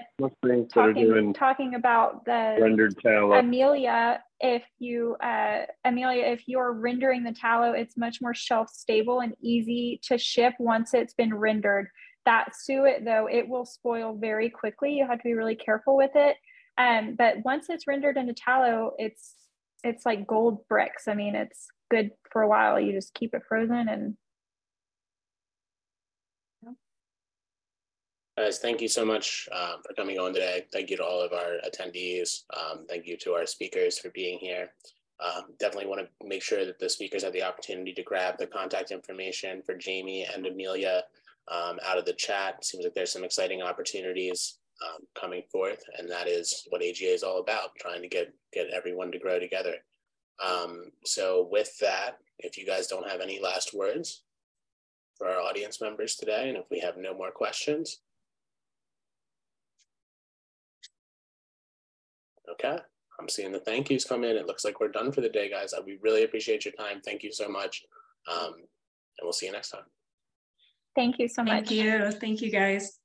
[0.72, 3.34] talking, talking about the rendered tallow.
[3.34, 9.20] Amelia, if you uh, Amelia, if you're rendering the tallow, it's much more shelf stable
[9.20, 11.88] and easy to ship once it's been rendered.
[12.26, 14.92] That suet though, it will spoil very quickly.
[14.92, 16.36] You have to be really careful with it.
[16.78, 19.34] Um, but once it's rendered into tallow, it's
[19.84, 21.08] it's like gold bricks.
[21.08, 22.78] I mean, it's good for a while.
[22.78, 24.16] You just keep it frozen and
[28.38, 30.64] Guys, thank you so much um, for coming on today.
[30.72, 32.44] Thank you to all of our attendees.
[32.56, 34.70] Um, thank you to our speakers for being here.
[35.22, 38.46] Um, definitely want to make sure that the speakers have the opportunity to grab the
[38.46, 41.02] contact information for Jamie and Amelia
[41.48, 42.64] um, out of the chat.
[42.64, 47.22] Seems like there's some exciting opportunities um, coming forth, and that is what AGA is
[47.22, 49.74] all about, trying to get, get everyone to grow together.
[50.44, 54.22] Um, so with that, if you guys don't have any last words
[55.16, 58.00] for our audience members today, and if we have no more questions,
[62.50, 62.78] okay.
[63.20, 64.36] I'm seeing the thank yous come in.
[64.36, 65.74] It looks like we're done for the day, guys.
[65.84, 67.02] We really appreciate your time.
[67.04, 67.84] Thank you so much.
[68.26, 69.84] Um, and we'll see you next time.
[70.96, 71.68] Thank you so much.
[71.68, 72.10] Thank you.
[72.12, 72.98] Thank you, guys.